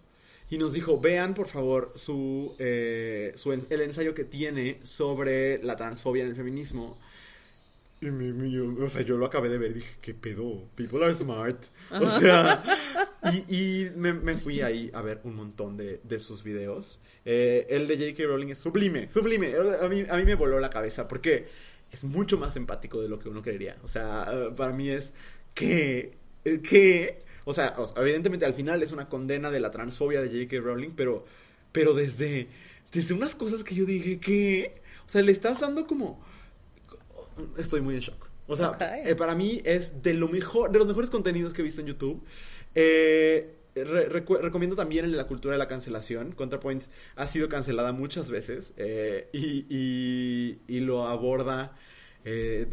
[0.49, 6.23] Y nos dijo, vean por favor su, su el ensayo que tiene sobre la transfobia
[6.23, 6.97] en el feminismo.
[8.01, 10.59] Y mi- mi- yo- o sea, yo lo acabé de ver y dije, ¿qué pedo?
[10.75, 11.55] People are smart.
[11.91, 12.63] O sea,
[13.47, 16.99] y, y me, me fui ahí a ver un montón de, de sus videos.
[17.25, 18.23] Eh, el de J.K.
[18.27, 19.53] Rowling es sublime, sublime.
[19.81, 21.45] A mí, a mí me voló la cabeza porque
[21.91, 23.75] es mucho más empático de lo que uno creería.
[23.83, 24.27] O sea,
[24.57, 25.13] para mí es
[25.53, 26.13] que...
[26.43, 30.59] que o sea, evidentemente al final es una condena de la transfobia de J.K.
[30.59, 31.23] Rowling, pero,
[31.71, 32.47] pero desde,
[32.91, 34.73] desde unas cosas que yo dije que...
[35.05, 36.23] O sea, le estás dando como
[37.57, 38.27] estoy muy en shock.
[38.47, 38.71] O sea,
[39.05, 41.87] eh, para mí es de lo mejor, de los mejores contenidos que he visto en
[41.87, 42.21] YouTube.
[42.75, 46.31] Eh, re- recomiendo también de la cultura de la cancelación.
[46.33, 51.75] ContraPoints ha sido cancelada muchas veces eh, y, y- y lo aborda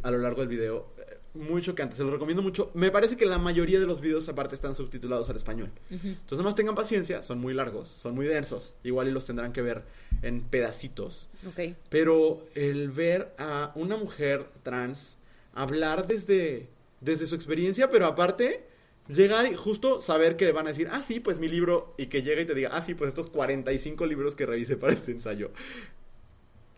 [0.02, 0.92] a lo largo del video.
[1.38, 1.96] Eh, muy chocante.
[1.96, 2.70] Se los recomiendo mucho.
[2.74, 5.70] Me parece que la mayoría de los videos aparte están subtitulados al español.
[5.90, 7.22] Entonces, nada más tengan paciencia.
[7.22, 8.74] Son muy largos, son muy densos.
[8.84, 9.82] Igual y los tendrán que ver
[10.22, 11.28] en pedacitos.
[11.46, 11.74] Ok.
[11.88, 15.16] Pero el ver a una mujer trans
[15.54, 16.66] hablar desde,
[17.00, 18.62] desde su experiencia, pero aparte
[19.08, 22.06] llegar y justo saber que le van a decir, ah, sí, pues mi libro, y
[22.06, 25.12] que llegue y te diga, ah, sí, pues estos 45 libros que revisé para este
[25.12, 25.50] ensayo,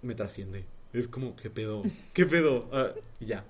[0.02, 0.64] me trasciende.
[0.92, 1.82] Es como, ¿qué pedo?
[2.12, 2.66] ¿Qué pedo?
[3.20, 3.44] Y ya.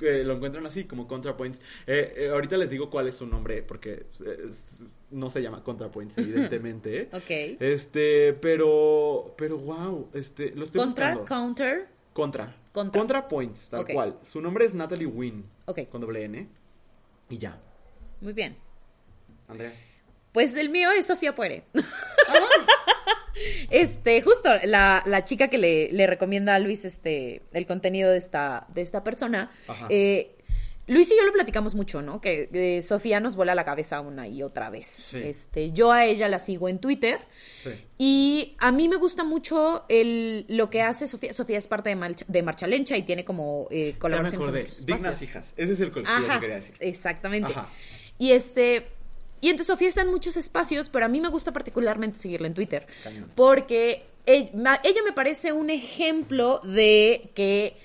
[0.00, 1.60] Eh, lo encuentran así, como ContraPoints.
[1.86, 4.48] Eh, eh, ahorita les digo cuál es su nombre, porque eh,
[5.10, 7.08] no se llama ContraPoints, evidentemente.
[7.12, 7.30] Ok.
[7.60, 11.24] Este, pero, pero wow, este, lo estoy Contra, buscando.
[11.24, 11.86] counter.
[12.12, 12.54] Contra.
[12.72, 13.00] Contra.
[13.00, 13.92] ContraPoints, tal Ok.
[13.92, 14.18] cual.
[14.22, 15.44] Su nombre es Natalie Wynn.
[15.66, 15.88] Ok.
[15.90, 16.46] Con doble N.
[17.30, 17.58] Y ya.
[18.20, 18.56] Muy bien.
[19.48, 19.72] Andrea.
[20.32, 21.64] Pues el mío es Sofía Puere.
[23.70, 28.18] Este, justo la, la chica que le, le recomienda a Luis este, el contenido de
[28.18, 29.50] esta, de esta persona.
[29.90, 30.34] Eh,
[30.86, 32.18] Luis y yo lo platicamos mucho, ¿no?
[32.22, 34.86] Que eh, Sofía nos vuela la cabeza una y otra vez.
[34.86, 35.18] Sí.
[35.22, 37.18] Este, yo a ella la sigo en Twitter.
[37.54, 37.70] Sí.
[37.98, 41.34] Y a mí me gusta mucho el, lo que hace Sofía.
[41.34, 44.60] Sofía es parte de, de Marcha Lencha y tiene como eh, Ya me colaboraciones acordé.
[44.62, 45.44] otros Dignas hijas.
[45.58, 46.74] Ese es el colectivo Ajá, que quería decir.
[46.80, 47.52] exactamente.
[47.52, 47.68] Ajá.
[48.18, 48.86] Y este,
[49.40, 52.54] y entonces Sofía está en muchos espacios, pero a mí me gusta particularmente seguirla en
[52.54, 52.86] Twitter.
[53.04, 53.30] Cañón.
[53.34, 57.76] Porque ella, me parece un ejemplo de que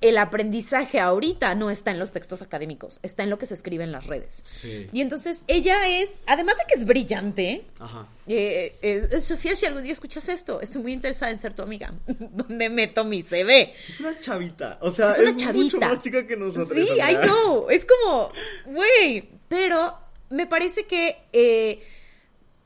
[0.00, 3.82] el aprendizaje ahorita no está en los textos académicos, está en lo que se escribe
[3.82, 4.42] en las redes.
[4.46, 4.88] Sí.
[4.92, 8.06] Y entonces ella es, además de que es brillante, Ajá.
[8.28, 11.92] eh, eh, Sofía, si algún día escuchas esto, estoy muy interesada en ser tu amiga.
[12.06, 13.74] donde meto mi CV?
[13.88, 14.78] Es una chavita.
[14.82, 15.78] O sea, Es es, una mucho chavita.
[15.88, 16.78] más chica que nosotros.
[16.78, 17.68] Sí, I know.
[17.68, 18.30] Es como,
[18.66, 19.24] güey.
[19.48, 19.94] Pero
[20.30, 21.16] me parece que.
[21.32, 21.82] eh,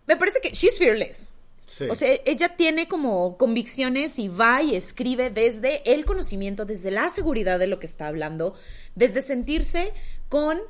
[0.07, 1.33] me parece que she's fearless.
[1.67, 1.85] Sí.
[1.89, 7.09] O sea, ella tiene como convicciones y va y escribe desde el conocimiento, desde la
[7.09, 8.55] seguridad de lo que está hablando,
[8.95, 9.93] desde sentirse
[10.29, 10.61] con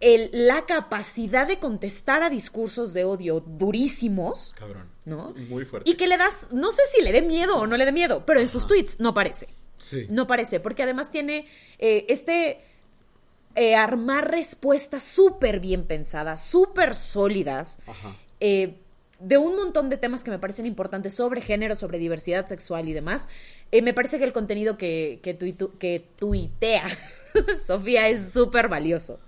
[0.00, 4.90] el- la capacidad de contestar a discursos de odio durísimos, Cabrón.
[5.06, 5.32] ¿no?
[5.48, 5.90] Muy fuerte.
[5.90, 8.24] Y que le das, no sé si le dé miedo o no le dé miedo,
[8.26, 9.48] pero en sus tweets no parece.
[9.78, 10.06] Sí.
[10.10, 11.46] No parece, porque además tiene
[11.78, 12.60] eh, este
[13.56, 17.78] eh, armar respuestas súper bien pensadas, súper sólidas,
[18.40, 18.74] eh,
[19.18, 22.92] de un montón de temas que me parecen importantes sobre género, sobre diversidad sexual y
[22.92, 23.28] demás.
[23.72, 26.84] Eh, me parece que el contenido que, que, tuitu- que tuitea
[27.66, 29.18] Sofía es súper valioso.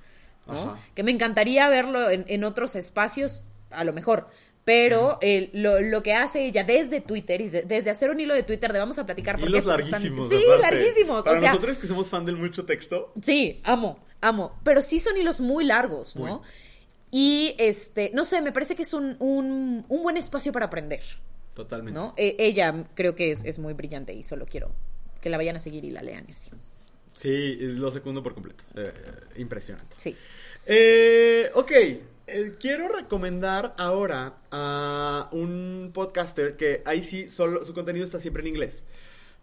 [0.94, 4.28] Que me encantaría verlo en, en otros espacios, a lo mejor.
[4.64, 8.34] Pero eh, lo, lo que hace ella desde Twitter, y de- desde hacer un hilo
[8.34, 10.28] de Twitter de vamos a platicar Hilos larguísimos.
[10.30, 10.62] Sí, aparte.
[10.76, 11.22] larguísimos.
[11.24, 13.12] Para o sea, nosotros que somos fan del mucho texto.
[13.22, 14.56] Sí, amo, amo.
[14.64, 16.38] Pero sí son hilos muy largos, ¿no?
[16.38, 16.48] Muy.
[17.10, 21.02] Y este, no sé, me parece que es un, un, un buen espacio para aprender,
[21.54, 21.98] Totalmente.
[21.98, 22.12] ¿no?
[22.16, 24.70] Eh, ella creo que es, es muy brillante y solo quiero
[25.22, 26.50] que la vayan a seguir y la lean y así.
[27.14, 28.62] Sí, lo secundo por completo.
[28.76, 28.92] Eh,
[29.38, 29.94] impresionante.
[29.96, 30.14] Sí.
[30.66, 38.04] Eh, ok, eh, quiero recomendar ahora a un podcaster que ahí sí, solo, su contenido
[38.04, 38.84] está siempre en inglés.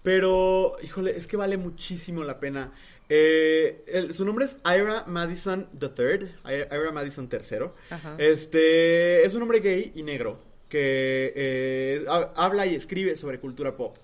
[0.03, 2.71] Pero, híjole, es que vale muchísimo la pena.
[3.09, 7.67] Eh, el- su nombre es Ira Madison III, Ira Madison III.
[7.89, 8.15] Ajá.
[8.17, 10.39] Este es un hombre gay y negro
[10.69, 13.97] que eh, ha- habla y escribe sobre cultura pop.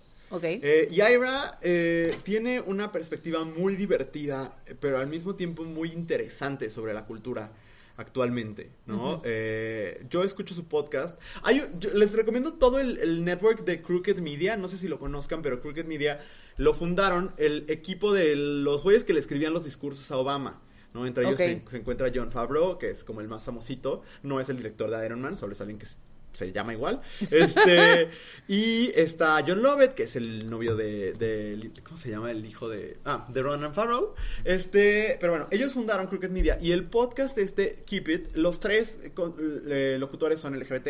[0.63, 6.69] Eh, y Ira eh, tiene una perspectiva muy divertida, pero al mismo tiempo muy interesante
[6.69, 7.51] sobre la cultura
[7.97, 9.21] actualmente, ¿no?
[9.25, 11.19] Eh, yo escucho su podcast.
[11.43, 14.55] Hay un- yo les recomiendo todo el, el network de Crooked Media.
[14.57, 16.19] No sé si lo conozcan, pero Crooked Media
[16.61, 20.61] lo fundaron el equipo de los güeyes que le escribían los discursos a Obama.
[20.93, 21.07] ¿no?
[21.07, 24.03] Entre ellos se, se encuentra John Favreau, que es como el más famosito.
[24.23, 25.87] No es el director de Iron Man, solo es alguien que
[26.33, 27.01] se llama igual.
[27.29, 28.09] Este,
[28.47, 32.29] y está John Lovett, que es el novio de, de- ¿Cómo se llama?
[32.31, 32.97] El hijo de.
[33.05, 34.13] Ah, de Ronan Farrow.
[34.43, 35.17] Este.
[35.19, 36.57] Pero bueno, ellos fundaron Crooked Media.
[36.61, 39.35] Y el podcast, este, Keep It, los tres con-
[39.67, 40.87] eh, locutores son LGBT.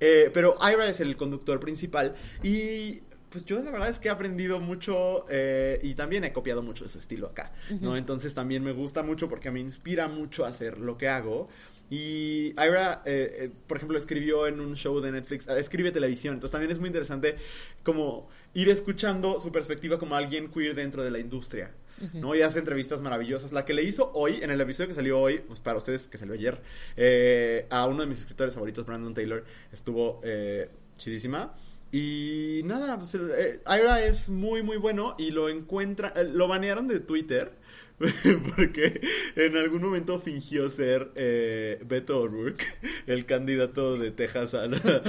[0.00, 2.14] eh, pero Ira es el conductor principal.
[2.42, 3.00] Y.
[3.30, 6.84] Pues yo la verdad es que he aprendido mucho eh, y también he copiado mucho
[6.84, 7.96] de su estilo acá, ¿no?
[7.96, 11.48] Entonces también me gusta mucho porque me inspira mucho a hacer lo que hago.
[11.90, 16.34] Y Ira, eh, eh, por ejemplo, escribió en un show de Netflix, eh, escribe televisión,
[16.34, 17.36] entonces también es muy interesante
[17.82, 21.70] como ir escuchando su perspectiva como alguien queer dentro de la industria,
[22.12, 22.34] ¿no?
[22.34, 23.52] Y hace entrevistas maravillosas.
[23.52, 26.18] La que le hizo hoy, en el episodio que salió hoy, pues para ustedes que
[26.18, 26.58] salió ayer,
[26.96, 30.68] eh, a uno de mis escritores favoritos, Brandon Taylor, estuvo eh,
[30.98, 31.54] chidísima.
[31.90, 36.86] Y nada, pues, eh, Ira es muy, muy bueno y lo encuentra, eh, lo banearon
[36.86, 37.50] de Twitter
[38.56, 39.00] porque
[39.36, 42.66] en algún momento fingió ser eh, Beto O'Rourke,
[43.06, 44.78] el candidato de Texas a la-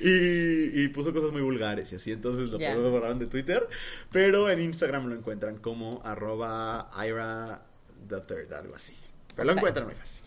[0.00, 2.58] y, y puso cosas muy vulgares y así, entonces lo
[2.90, 3.66] borraron de Twitter,
[4.12, 7.62] pero en Instagram lo encuentran como arroba Ira
[8.08, 8.94] the Third, algo así.
[9.34, 10.24] Pero lo encuentran muy fácil.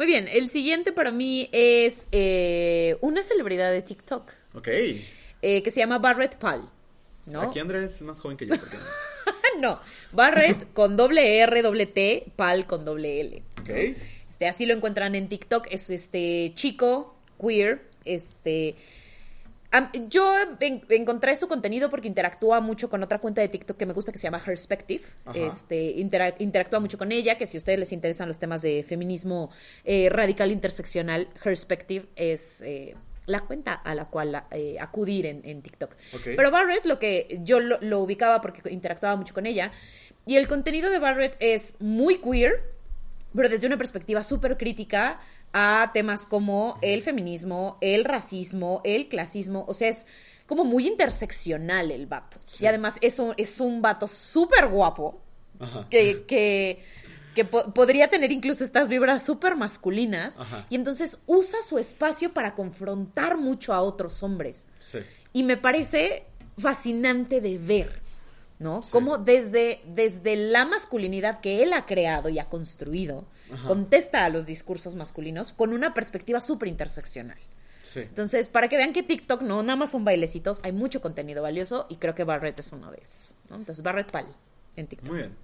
[0.00, 4.68] Muy bien, el siguiente para mí es eh, una celebridad de TikTok Ok.
[4.68, 6.66] eh, que se llama Barrett Pal.
[7.26, 7.42] ¿no?
[7.42, 8.54] Aquí Andrés es más joven que yo.
[9.60, 9.78] no,
[10.12, 13.42] Barrett con doble R, doble T, Pal con doble L.
[13.60, 13.68] Ok.
[14.26, 15.66] Este, así lo encuentran en TikTok.
[15.70, 17.82] Es este chico queer.
[18.06, 18.76] Este.
[20.08, 23.92] Yo en- encontré su contenido porque interactúa mucho con otra cuenta de TikTok que me
[23.92, 25.04] gusta que se llama Herspective.
[25.24, 25.38] Ajá.
[25.38, 28.82] Este, intera- interactúa mucho con ella, que si a ustedes les interesan los temas de
[28.82, 29.50] feminismo
[29.84, 32.96] eh, radical interseccional, Herspective es eh,
[33.26, 35.92] la cuenta a la cual eh, acudir en, en TikTok.
[36.14, 36.22] Ok.
[36.36, 39.70] Pero Barrett, lo que yo lo, lo ubicaba porque interactuaba mucho con ella,
[40.26, 42.60] y el contenido de Barrett es muy queer,
[43.34, 45.20] pero desde una perspectiva súper crítica
[45.52, 50.06] a temas como el feminismo, el racismo, el clasismo, o sea, es
[50.46, 52.38] como muy interseccional el vato.
[52.46, 52.64] Sí.
[52.64, 55.20] Y además es un, es un vato súper guapo,
[55.58, 55.86] Ajá.
[55.90, 56.84] que, que,
[57.34, 60.66] que po- podría tener incluso estas vibras súper masculinas, Ajá.
[60.70, 64.66] y entonces usa su espacio para confrontar mucho a otros hombres.
[64.78, 64.98] Sí.
[65.32, 66.24] Y me parece
[66.58, 68.00] fascinante de ver,
[68.60, 68.82] ¿no?
[68.84, 68.90] Sí.
[68.92, 73.66] Cómo desde, desde la masculinidad que él ha creado y ha construido, Ajá.
[73.66, 77.38] contesta a los discursos masculinos con una perspectiva súper interseccional.
[77.82, 78.00] Sí.
[78.00, 81.86] Entonces, para que vean que TikTok no nada más son bailecitos, hay mucho contenido valioso
[81.88, 83.34] y creo que Barrett es uno de esos.
[83.48, 83.56] ¿no?
[83.56, 84.26] Entonces, Barrett Pal
[84.76, 85.08] en TikTok.
[85.08, 85.34] Muy bien.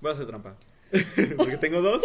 [0.00, 0.54] Voy a hacer trampa.
[1.36, 2.02] Porque tengo dos.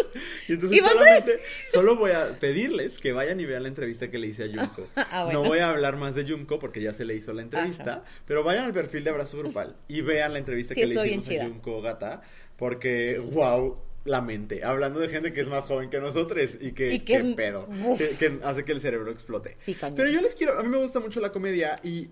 [0.48, 1.40] Y entonces ¿Y solamente,
[1.72, 4.88] solo voy a pedirles que vayan y vean la entrevista que le hice a Junko.
[4.96, 5.44] Ah, bueno.
[5.44, 7.92] No voy a hablar más de Junko porque ya se le hizo la entrevista.
[7.92, 8.04] Ajá.
[8.26, 11.30] Pero vayan al perfil de Abrazo Grupal y vean la entrevista Sí, que le hicimos
[11.30, 11.44] a.
[11.48, 12.22] Junko Gata.
[12.58, 14.64] Porque, wow, la mente.
[14.64, 17.36] Hablando de gente que es más joven que nosotros y que, Y que que es-
[17.36, 17.68] pedo.
[17.98, 19.54] Que, que hace que el cerebro explote.
[19.58, 19.96] Sí, cañón.
[19.98, 22.08] Pero yo les quiero, a mí me gusta mucho la comedia y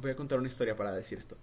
[0.00, 1.36] voy a contar una historia para decir esto.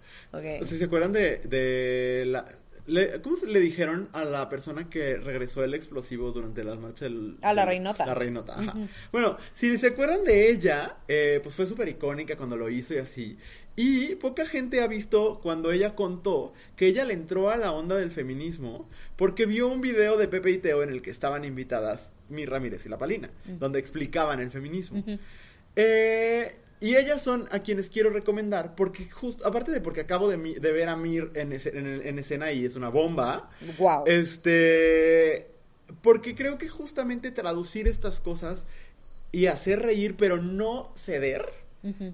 [0.62, 2.44] Si se acuerdan de, de la...
[2.88, 7.10] le- ¿Cómo se le dijeron a la persona que regresó el explosivo durante las marchas.
[7.42, 8.04] A la reinota.
[8.06, 8.74] La reinota, ajá.
[9.12, 12.98] Bueno, si se acuerdan de ella, eh, pues fue súper icónica cuando lo hizo y
[12.98, 13.38] así.
[13.76, 17.94] Y poca gente ha visto cuando ella contó que ella le entró a la onda
[17.96, 22.10] del feminismo porque vio un video de Pepe y Teo en el que estaban invitadas
[22.28, 23.30] Mi Ramírez y La Palina,
[23.60, 25.02] donde explicaban el feminismo.
[25.76, 30.36] Eh, y ellas son a quienes quiero recomendar porque justo, aparte de porque acabo de,
[30.36, 34.04] mi- de ver a Mir en, ese- en escena y es una bomba, Wow.
[34.06, 35.46] este,
[36.02, 38.64] porque creo que justamente traducir estas cosas
[39.32, 41.44] y hacer reír pero no ceder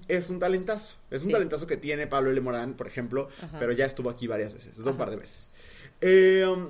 [0.07, 0.95] es un talentazo.
[1.09, 1.33] Es un Sí.
[1.33, 2.39] talentazo que tiene Pablo L.
[2.39, 3.57] Morán, por ejemplo, Ajá.
[3.59, 4.97] pero ya estuvo aquí varias veces, un Ajá.
[4.97, 5.49] par de veces.
[6.01, 6.69] Eh, um,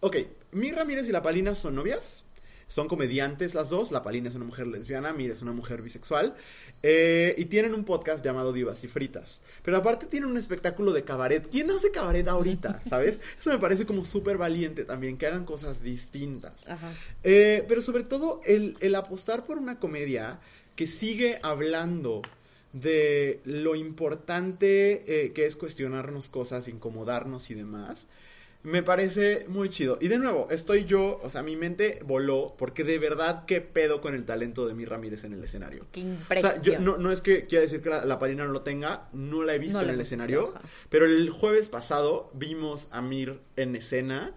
[0.00, 0.16] ok,
[0.52, 2.24] Mir Ramírez y La Palina son novias.
[2.68, 3.90] Son comediantes las dos.
[3.92, 6.36] La Palina es una mujer lesbiana, Mir es una mujer bisexual.
[6.82, 9.40] Eh, y tienen un podcast llamado Divas y Fritas.
[9.62, 11.48] Pero aparte tienen un espectáculo de cabaret.
[11.50, 12.82] ¿Quién hace cabaret ahorita?
[12.88, 13.18] ¿Sabes?
[13.38, 16.68] Eso me parece como súper valiente también, que hagan cosas distintas.
[16.68, 16.92] Ajá.
[17.24, 20.38] Eh, pero sobre todo el, el apostar por una comedia
[20.76, 22.22] que sigue hablando
[22.72, 28.06] de lo importante eh, que es cuestionarnos cosas, incomodarnos y demás,
[28.62, 29.98] me parece muy chido.
[30.00, 34.00] Y de nuevo, estoy yo, o sea, mi mente voló porque de verdad qué pedo
[34.00, 35.86] con el talento de mi Ramírez en el escenario.
[35.92, 36.52] Qué O impresión.
[36.52, 39.08] sea, yo, no, no es que quiera decir que la, la Palina no lo tenga,
[39.12, 40.52] no la he visto No en el escenario,
[40.90, 44.34] pero el jueves pasado vimos a Mir en escena.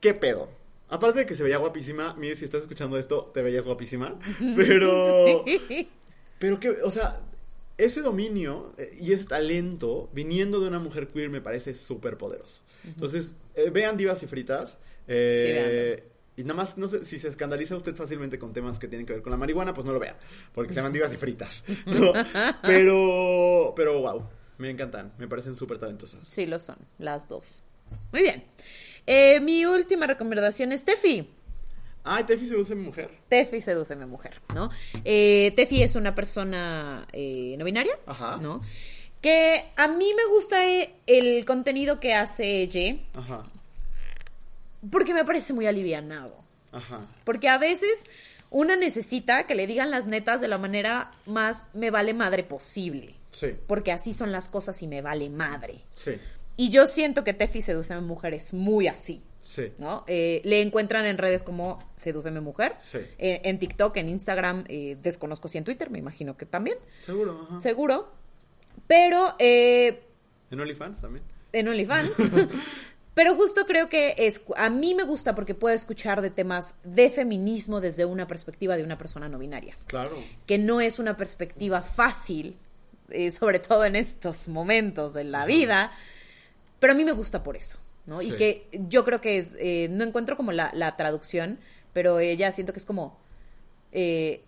[0.00, 0.48] ¿Qué pedo?
[0.88, 4.18] Aparte de que se veía guapísima, Mir, si estás escuchando esto, te veías guapísima,
[4.56, 5.44] pero...
[6.38, 7.18] Pero que, o sea,
[7.78, 12.60] ese dominio eh, y ese talento viniendo de una mujer queer me parece súper poderoso.
[12.84, 14.78] Entonces, eh, vean Divas y Fritas.
[15.06, 16.04] eh,
[16.38, 19.14] y nada más, no sé, si se escandaliza usted fácilmente con temas que tienen que
[19.14, 20.18] ver con la marihuana, pues no lo vea,
[20.54, 21.64] porque se llaman Divas y Fritas.
[21.86, 22.12] ¿no?
[22.62, 24.22] Pero, pero wow,
[24.58, 26.20] me encantan, me parecen súper talentosas.
[26.28, 27.44] Sí, lo son, las dos.
[28.12, 28.44] Muy bien.
[29.06, 31.26] Eh, mi última recomendación es Tefi.
[32.08, 33.10] Ay, Tefi se usa en mujer.
[33.28, 34.70] Tefi seduce mi mujer, ¿no?
[35.04, 38.36] Eh, Tefi es una persona eh, no binaria, Ajá.
[38.36, 38.62] ¿no?
[39.20, 43.44] Que a mí me gusta eh, el contenido que hace ella Ajá,
[44.90, 46.32] porque me parece muy alivianado.
[46.72, 48.04] ajá, Porque a veces
[48.50, 53.14] una necesita que le digan las netas de la manera más me vale madre posible.
[53.32, 55.80] sí, Porque así son las cosas y me vale madre.
[55.92, 56.12] sí,
[56.56, 59.22] Y yo siento que Tefi seduce a mi mujer es muy así.
[59.46, 60.02] Sí, ¿no?
[60.08, 62.74] Eh, le encuentran en redes como Sedúceme Mujer.
[62.80, 62.98] Sí.
[63.18, 67.40] Eh, en TikTok, en Instagram, eh, desconozco si en Twitter, me imagino que también, seguro,
[67.48, 67.60] ajá.
[67.60, 68.08] seguro.
[68.88, 70.02] Pero, eh,
[70.50, 71.24] En OnlyFans también.
[71.52, 72.10] en OnlyFans.
[73.14, 77.08] Pero justo creo que es, a mí me gusta porque puedo escuchar de temas de
[77.08, 79.78] feminismo desde una perspectiva de una persona no binaria.
[79.86, 80.18] Claro.
[80.44, 82.58] Que no es una perspectiva fácil,
[83.32, 85.92] sobre todo en estos momentos de la vida,
[86.78, 88.18] pero a mí me gusta por eso, ¿no?
[88.18, 88.32] Sí.
[88.32, 91.58] Y que yo creo que es, eh, no encuentro como la, la traducción,
[91.92, 93.18] pero ella siento que es como
[93.92, 94.42] eh,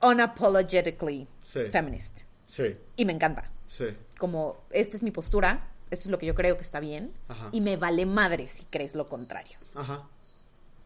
[0.00, 1.60] unapologetically Sí.
[1.70, 2.20] feminist.
[2.48, 3.50] Sí, Y me encanta.
[3.68, 3.86] sí.
[4.18, 7.48] Como, esta es mi postura, esto es lo que yo creo que está bien, Ajá.
[7.50, 9.58] y me vale madre si crees lo contrario.
[9.74, 10.08] Ajá.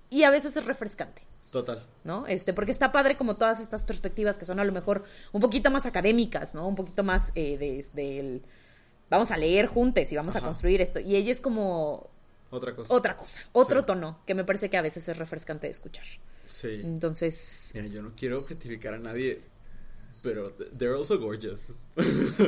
[0.09, 1.23] Y a veces es refrescante.
[1.53, 1.83] Total.
[2.05, 2.27] ¿no?
[2.27, 5.71] Este, porque está padre como todas estas perspectivas que son a lo mejor un poquito
[5.71, 6.67] más académicas, ¿no?
[6.67, 8.43] Un poquito más eh, de, del-
[9.11, 10.45] vamos a leer juntos y vamos Ajá.
[10.45, 11.01] a construir esto.
[11.01, 12.09] Y ella es como
[12.51, 12.93] Otra cosa.
[12.95, 13.87] otra cosa, otro Sí.
[13.87, 16.05] tono, que me parece que a veces es refrescante de escuchar.
[16.49, 16.81] Sí.
[16.85, 19.41] Entonces, Mira, yo no quiero objetificar a nadie,
[20.23, 21.73] pero they're also gorgeous.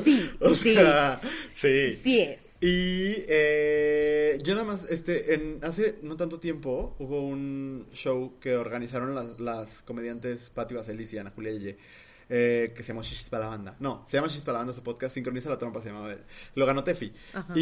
[0.04, 1.20] sí, O sí, sea,
[1.54, 1.94] sí.
[1.94, 2.42] sí es.
[2.60, 8.56] Y eh, yo nada más, este, en, hace no tanto tiempo hubo un show que
[8.56, 11.76] organizaron las, las comediantes Patti Vaselis y Ana Julia Yeye.
[12.30, 13.76] Eh, que se llama Shishis para la banda.
[13.80, 16.18] No, se llama Shishis para la banda su podcast, Sincroniza la trompa, se llamaba él.
[16.54, 17.12] Lo ganó Tefi.
[17.32, 17.52] Ajá.
[17.56, 17.60] Y,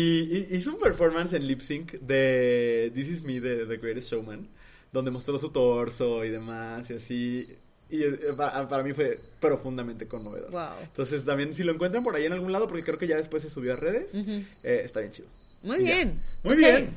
[0.50, 4.48] y hizo un performance en lip sync de This Is Me de The Greatest Showman,
[4.92, 7.46] donde mostró su torso y demás y así.
[7.88, 10.50] Y eh, pa- para, mí fue profundamente conmovedor.
[10.50, 10.82] Wow.
[10.82, 13.44] Entonces también si lo encuentran por ahí en algún lado, porque creo que ya después
[13.44, 15.28] se subió a redes, eh, está bien chido.
[15.62, 15.94] Muy Y ya.
[15.94, 16.20] bien.
[16.42, 16.96] Muy bien.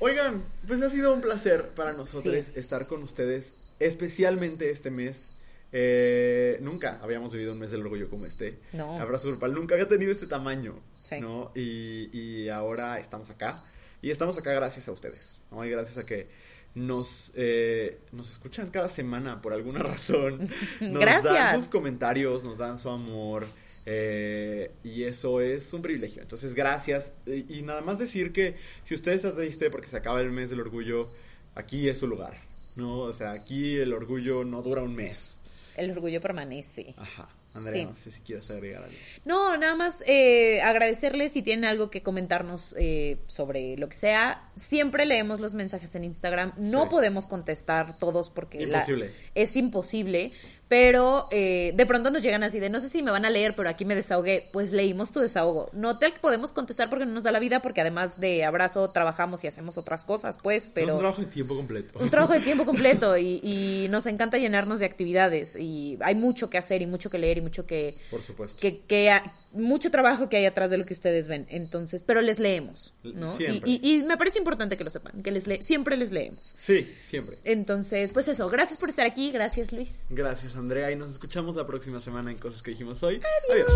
[0.00, 2.52] Oigan, pues ha sido un placer para nosotros Sí.
[2.56, 5.32] estar con ustedes, especialmente este mes.
[5.76, 8.58] Eh, nunca habíamos vivido un mes del orgullo como este.
[8.72, 8.96] No.
[9.00, 10.78] Abrazo grupal nunca había tenido este tamaño.
[10.96, 11.16] Sí.
[11.20, 11.50] ¿no?
[11.56, 13.60] Y, y ahora estamos acá.
[14.00, 15.40] Y estamos acá gracias a ustedes.
[15.50, 15.64] ¿no?
[15.64, 16.28] Y gracias a que
[16.76, 20.48] nos, eh, nos escuchan cada semana por alguna razón.
[20.80, 21.24] Nos Gracias.
[21.34, 23.44] dan sus comentarios, nos dan su amor.
[23.84, 26.22] eh, y eso es un privilegio.
[26.22, 27.12] Entonces, gracias.
[27.26, 30.50] Y, y nada más decir que si ustedes están triste porque se acaba el mes
[30.50, 31.08] del orgullo,
[31.56, 32.40] aquí es su lugar.
[32.76, 32.98] ¿No?
[33.00, 35.40] O sea, aquí el orgullo no dura un mes.
[35.76, 36.94] El orgullo permanece.
[36.96, 37.28] Ajá.
[37.54, 37.86] Andrea, Sí.
[37.86, 38.96] no sé si quieres agregar algo.
[39.24, 44.42] No, nada más eh, agradecerles si tienen algo que comentarnos eh, sobre lo que sea.
[44.56, 46.52] Siempre leemos los mensajes en Instagram.
[46.56, 46.88] No Sí.
[46.90, 48.84] podemos contestar todos porque la-
[49.34, 50.32] es imposible.
[50.66, 53.54] Pero eh, de pronto nos llegan así de no sé si me van a leer,
[53.54, 54.48] pero aquí me desahogué.
[54.50, 55.68] Pues leímos tu desahogo.
[55.74, 59.44] No te podemos contestar porque no nos da la vida, porque además de abrazo trabajamos
[59.44, 60.64] y hacemos otras cosas, pues.
[60.64, 61.98] Es Pero un trabajo de tiempo completo.
[61.98, 62.64] un trabajo de tiempo
[63.04, 67.10] completo y, y nos encanta llenarnos de actividades y hay mucho que hacer y mucho
[67.10, 68.58] que leer y mucho que, Por supuesto.
[68.58, 69.22] que, que ha-
[69.52, 71.46] mucho trabajo que hay atrás de lo que ustedes ven.
[71.50, 73.26] Entonces, pero les leemos, ¿no?
[73.26, 73.70] Y- Siempre.
[73.70, 76.52] Y, y me parece importante que lo sepan, que les le- siempre les leemos.
[76.56, 77.38] Sí, siempre.
[77.44, 80.04] Entonces, pues eso, gracias por estar aquí, gracias Luis.
[80.10, 80.90] Gracias, Andrea.
[80.90, 83.20] Y nos escuchamos la próxima semana en Cosas que dijimos hoy.
[83.50, 83.70] Adiós.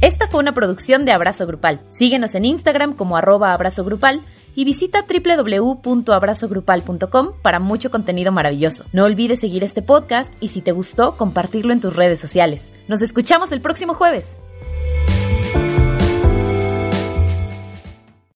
[0.00, 1.80] Esta fue una producción de Abrazo Grupal.
[1.90, 4.20] Síguenos en Instagram como arroba abrazo grupal
[4.56, 8.84] y visita www.abrazogrupal.com para mucho contenido maravilloso.
[8.92, 12.72] No olvides seguir este podcast y si te gustó, compartirlo en tus redes sociales.
[12.88, 14.32] Nos escuchamos el próximo jueves.